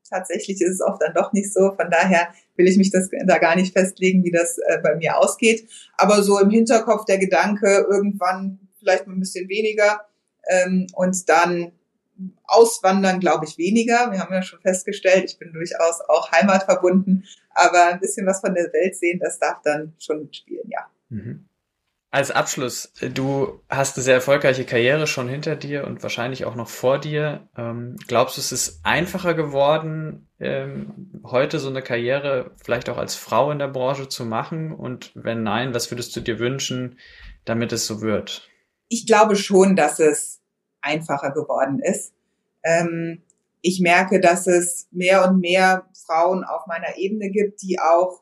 Tatsächlich 0.10 0.60
ist 0.62 0.76
es 0.76 0.82
oft 0.82 1.02
dann 1.02 1.14
doch 1.14 1.32
nicht 1.32 1.54
so. 1.54 1.74
Von 1.76 1.90
daher 1.90 2.34
will 2.58 2.68
ich 2.68 2.78
mich 2.78 2.92
das 2.92 3.10
da 3.26 3.38
gar 3.38 3.56
nicht 3.56 3.74
festlegen, 3.74 4.24
wie 4.24 4.32
das 4.32 4.58
äh, 4.58 4.80
bei 4.84 4.96
mir 4.96 5.18
ausgeht. 5.18 5.70
Aber 5.98 6.22
so 6.22 6.40
im 6.40 6.50
Hinterkopf 6.50 7.06
der 7.06 7.18
Gedanke, 7.18 7.86
irgendwann 7.90 8.60
vielleicht 8.80 9.08
mal 9.08 9.14
ein 9.14 9.20
bisschen 9.20 9.48
weniger 9.48 10.02
ähm, 10.50 10.88
und 10.96 11.30
dann 11.30 11.72
auswandern, 12.46 13.20
glaube 13.20 13.46
ich, 13.46 13.58
weniger. 13.58 14.12
Wir 14.12 14.20
haben 14.20 14.34
ja 14.34 14.42
schon 14.42 14.60
festgestellt, 14.60 15.26
ich 15.26 15.40
bin 15.40 15.54
durchaus 15.54 16.02
auch 16.08 16.32
heimatverbunden, 16.32 17.26
aber 17.54 17.88
ein 17.88 18.00
bisschen 18.00 18.26
was 18.26 18.42
von 18.42 18.54
der 18.54 18.72
Welt 18.74 18.96
sehen, 18.96 19.20
das 19.20 19.40
darf 19.40 19.62
dann 19.64 19.94
schon 20.00 20.22
mitspielen, 20.22 20.70
ja. 20.70 20.88
Mhm. 21.10 21.48
Als 22.14 22.30
Abschluss, 22.30 22.92
du 23.14 23.62
hast 23.70 23.96
eine 23.96 24.04
sehr 24.04 24.16
erfolgreiche 24.16 24.66
Karriere 24.66 25.08
schon 25.08 25.30
hinter 25.30 25.56
dir 25.56 25.88
und 25.88 26.04
wahrscheinlich 26.04 26.44
auch 26.44 26.56
noch 26.56 26.68
vor 26.68 27.00
dir. 27.00 27.48
Ähm, 27.56 27.96
glaubst 28.06 28.36
du, 28.36 28.42
es 28.42 28.52
ist 28.52 28.82
einfacher 28.84 29.34
geworden, 29.34 30.28
ähm, 30.38 31.22
heute 31.24 31.58
so 31.60 31.70
eine 31.70 31.82
Karriere 31.82 32.52
vielleicht 32.62 32.90
auch 32.90 32.98
als 32.98 33.16
Frau 33.16 33.50
in 33.52 33.60
der 33.60 33.70
Branche 33.70 34.10
zu 34.10 34.26
machen? 34.26 34.74
Und 34.74 35.12
wenn 35.16 35.44
nein, 35.44 35.74
was 35.74 35.90
würdest 35.90 36.14
du 36.14 36.20
dir 36.20 36.38
wünschen, 36.40 37.00
damit 37.46 37.72
es 37.72 37.88
so 37.88 38.02
wird? 38.02 38.50
Ich 38.90 39.08
glaube 39.08 39.38
schon, 39.38 39.78
dass 39.78 40.02
es 40.02 40.42
einfacher 40.82 41.32
geworden 41.32 41.80
ist. 41.80 42.14
Ähm, 42.64 43.24
ich 43.62 43.80
merke, 43.80 44.20
dass 44.20 44.48
es 44.48 44.88
mehr 44.92 45.28
und 45.28 45.40
mehr 45.40 45.86
Frauen 46.06 46.44
auf 46.44 46.68
meiner 46.68 46.98
Ebene 46.98 47.30
gibt, 47.30 47.62
die 47.62 47.80
auch 47.80 48.22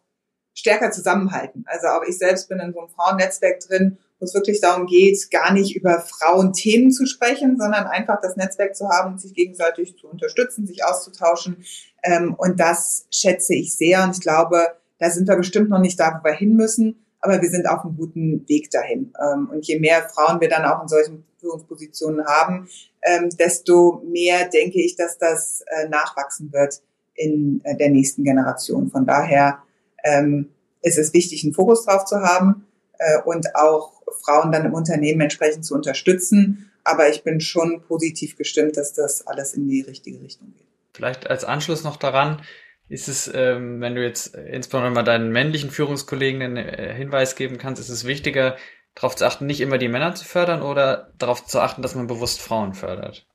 stärker 0.53 0.91
zusammenhalten. 0.91 1.63
Also 1.67 1.87
auch 1.87 2.03
ich 2.07 2.17
selbst 2.17 2.49
bin 2.49 2.59
in 2.59 2.73
so 2.73 2.79
einem 2.79 2.89
Frauennetzwerk 2.89 3.61
drin, 3.61 3.97
wo 4.19 4.25
es 4.25 4.33
wirklich 4.33 4.59
darum 4.59 4.85
geht, 4.85 5.31
gar 5.31 5.53
nicht 5.53 5.75
über 5.75 6.01
Frauenthemen 6.01 6.91
zu 6.91 7.05
sprechen, 7.05 7.57
sondern 7.57 7.87
einfach 7.87 8.19
das 8.21 8.35
Netzwerk 8.35 8.75
zu 8.75 8.89
haben 8.89 9.17
sich 9.17 9.33
gegenseitig 9.33 9.97
zu 9.97 10.07
unterstützen, 10.07 10.67
sich 10.67 10.83
auszutauschen. 10.83 11.63
Ähm, 12.03 12.35
und 12.37 12.59
das 12.59 13.07
schätze 13.11 13.55
ich 13.55 13.75
sehr. 13.75 14.03
Und 14.03 14.17
ich 14.17 14.21
glaube, 14.21 14.75
da 14.97 15.09
sind 15.09 15.29
wir 15.29 15.37
bestimmt 15.37 15.69
noch 15.69 15.79
nicht 15.79 15.99
da, 15.99 16.19
wo 16.19 16.25
wir 16.25 16.33
hin 16.33 16.55
müssen, 16.55 17.05
aber 17.21 17.41
wir 17.41 17.49
sind 17.49 17.69
auf 17.69 17.85
einem 17.85 17.95
guten 17.95 18.47
Weg 18.49 18.69
dahin. 18.71 19.13
Ähm, 19.21 19.49
und 19.49 19.65
je 19.65 19.79
mehr 19.79 20.09
Frauen 20.09 20.41
wir 20.41 20.49
dann 20.49 20.65
auch 20.65 20.81
in 20.81 20.89
solchen 20.89 21.25
Führungspositionen 21.39 22.25
haben, 22.25 22.67
ähm, 23.01 23.29
desto 23.29 24.03
mehr 24.05 24.47
denke 24.49 24.81
ich, 24.81 24.95
dass 24.95 25.17
das 25.17 25.61
äh, 25.67 25.87
nachwachsen 25.87 26.51
wird 26.51 26.81
in 27.13 27.61
äh, 27.63 27.75
der 27.77 27.89
nächsten 27.89 28.23
Generation. 28.23 28.89
Von 28.89 29.05
daher 29.05 29.59
ähm, 30.03 30.49
ist 30.81 30.97
es 30.97 31.13
wichtig, 31.13 31.43
einen 31.43 31.53
Fokus 31.53 31.85
drauf 31.85 32.05
zu 32.05 32.21
haben 32.21 32.65
äh, 32.97 33.21
und 33.23 33.55
auch 33.55 34.01
Frauen 34.23 34.51
dann 34.51 34.65
im 34.65 34.73
Unternehmen 34.73 35.21
entsprechend 35.21 35.65
zu 35.65 35.75
unterstützen. 35.75 36.71
Aber 36.83 37.09
ich 37.09 37.23
bin 37.23 37.41
schon 37.41 37.81
positiv 37.81 38.37
gestimmt, 38.37 38.77
dass 38.77 38.93
das 38.93 39.27
alles 39.27 39.53
in 39.53 39.67
die 39.67 39.81
richtige 39.81 40.21
Richtung 40.21 40.53
geht. 40.57 40.67
Vielleicht 40.93 41.29
als 41.29 41.43
Anschluss 41.43 41.83
noch 41.83 41.97
daran, 41.97 42.41
ist 42.89 43.07
es, 43.07 43.31
ähm, 43.33 43.79
wenn 43.81 43.93
du 43.93 44.03
jetzt 44.03 44.35
insbesondere 44.35 44.91
mal 44.91 45.03
deinen 45.03 45.31
männlichen 45.31 45.69
Führungskollegen 45.69 46.41
einen 46.41 46.57
äh, 46.57 46.93
Hinweis 46.95 47.35
geben 47.35 47.59
kannst, 47.59 47.79
ist 47.79 47.89
es 47.89 48.05
wichtiger, 48.05 48.57
darauf 48.99 49.15
zu 49.15 49.25
achten, 49.25 49.45
nicht 49.45 49.61
immer 49.61 49.77
die 49.77 49.87
Männer 49.87 50.13
zu 50.13 50.25
fördern 50.25 50.61
oder 50.61 51.13
darauf 51.17 51.45
zu 51.45 51.61
achten, 51.61 51.81
dass 51.81 51.95
man 51.95 52.07
bewusst 52.07 52.41
Frauen 52.41 52.73
fördert? 52.73 53.25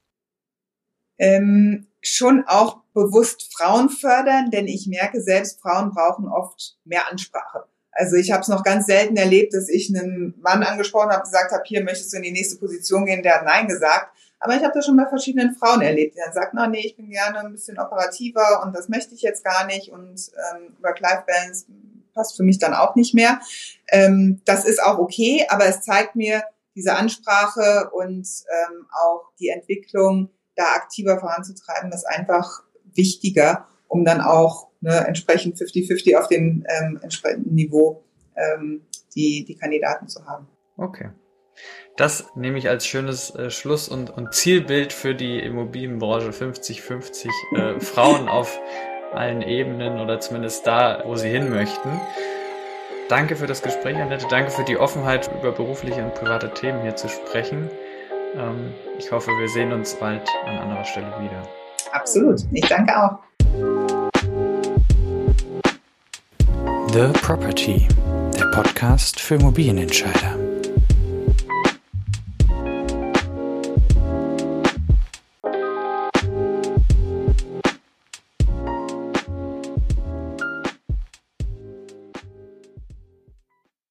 Ähm, 1.16 1.86
schon 2.02 2.44
auch 2.46 2.82
bewusst 2.92 3.54
Frauen 3.56 3.88
fördern, 3.88 4.50
denn 4.50 4.66
ich 4.66 4.86
merke 4.86 5.22
selbst, 5.22 5.60
Frauen 5.60 5.92
brauchen 5.92 6.28
oft 6.28 6.76
mehr 6.84 7.10
Ansprache. 7.10 7.64
Also 7.92 8.16
ich 8.16 8.32
habe 8.32 8.42
es 8.42 8.48
noch 8.48 8.64
ganz 8.64 8.86
selten 8.86 9.16
erlebt, 9.16 9.54
dass 9.54 9.68
ich 9.68 9.88
einen 9.88 10.34
Mann 10.40 10.64
angesprochen 10.64 11.10
habe, 11.10 11.22
gesagt 11.22 11.52
habe, 11.52 11.62
hier 11.64 11.82
möchtest 11.82 12.12
du 12.12 12.16
in 12.18 12.24
die 12.24 12.32
nächste 12.32 12.56
Position 12.56 13.06
gehen, 13.06 13.22
der 13.22 13.36
hat 13.36 13.44
Nein 13.44 13.68
gesagt. 13.68 14.08
Aber 14.40 14.56
ich 14.56 14.62
habe 14.62 14.74
das 14.74 14.84
schon 14.84 14.96
bei 14.96 15.06
verschiedenen 15.06 15.54
Frauen 15.54 15.80
erlebt, 15.80 16.14
die 16.14 16.20
dann 16.22 16.34
sagen, 16.34 16.50
na 16.54 16.66
nee, 16.66 16.82
ich 16.84 16.96
bin 16.96 17.08
gerne 17.08 17.38
ein 17.38 17.52
bisschen 17.52 17.78
operativer 17.78 18.62
und 18.64 18.74
das 18.74 18.88
möchte 18.88 19.14
ich 19.14 19.22
jetzt 19.22 19.44
gar 19.44 19.64
nicht 19.66 19.90
und 19.90 20.30
ähm, 20.52 20.76
Work-Life-Balance 20.82 21.66
passt 22.14 22.36
für 22.36 22.42
mich 22.42 22.58
dann 22.58 22.74
auch 22.74 22.94
nicht 22.94 23.14
mehr. 23.14 23.40
Ähm, 23.88 24.40
das 24.44 24.64
ist 24.64 24.82
auch 24.82 24.98
okay, 24.98 25.46
aber 25.48 25.66
es 25.66 25.82
zeigt 25.82 26.16
mir 26.16 26.42
diese 26.74 26.94
Ansprache 26.94 27.90
und 27.92 28.26
ähm, 28.26 28.86
auch 28.90 29.30
die 29.38 29.48
Entwicklung 29.48 30.30
da 30.56 30.64
aktiver 30.74 31.18
voranzutreiben, 31.18 31.92
ist 31.92 32.06
einfach 32.06 32.62
wichtiger, 32.94 33.66
um 33.88 34.04
dann 34.04 34.20
auch 34.20 34.68
ne, 34.80 35.06
entsprechend 35.06 35.56
50-50 35.56 36.16
auf 36.16 36.28
dem 36.28 36.64
ähm, 36.68 36.98
entsprechenden 37.02 37.54
Niveau 37.54 38.04
ähm, 38.36 38.82
die, 39.14 39.44
die 39.44 39.56
Kandidaten 39.56 40.08
zu 40.08 40.24
haben. 40.26 40.48
Okay. 40.76 41.10
Das 41.96 42.26
nehme 42.34 42.58
ich 42.58 42.68
als 42.68 42.86
schönes 42.86 43.34
äh, 43.36 43.50
Schluss- 43.50 43.88
und, 43.88 44.10
und 44.10 44.34
Zielbild 44.34 44.92
für 44.92 45.14
die 45.14 45.38
Immobilienbranche 45.38 46.30
50-50 46.30 47.28
äh, 47.56 47.80
Frauen 47.80 48.28
auf 48.28 48.58
allen 49.14 49.42
Ebenen 49.42 50.00
oder 50.00 50.20
zumindest 50.20 50.66
da, 50.66 51.02
wo 51.04 51.16
sie 51.16 51.28
hin 51.28 51.50
möchten. 51.50 52.00
Danke 53.08 53.36
für 53.36 53.46
das 53.46 53.62
Gespräch, 53.62 53.96
Annette. 53.96 54.26
Danke 54.30 54.50
für 54.50 54.64
die 54.64 54.78
Offenheit, 54.78 55.30
über 55.40 55.52
berufliche 55.52 56.02
und 56.02 56.14
private 56.14 56.52
Themen 56.54 56.82
hier 56.82 56.96
zu 56.96 57.08
sprechen. 57.08 57.70
Ähm, 58.36 58.72
ich 58.98 59.10
hoffe, 59.12 59.30
wir 59.30 59.48
sehen 59.48 59.72
uns 59.72 59.94
bald 59.94 60.28
an 60.46 60.58
anderer 60.58 60.84
Stelle 60.84 61.12
wieder. 61.20 61.42
Absolut. 61.92 62.40
Ich 62.52 62.66
danke 62.68 62.92
auch. 62.96 63.18
The 66.92 67.08
Property, 67.22 67.88
der 68.38 68.46
Podcast 68.46 69.20
für 69.20 69.34
Immobilienentscheider. 69.34 70.43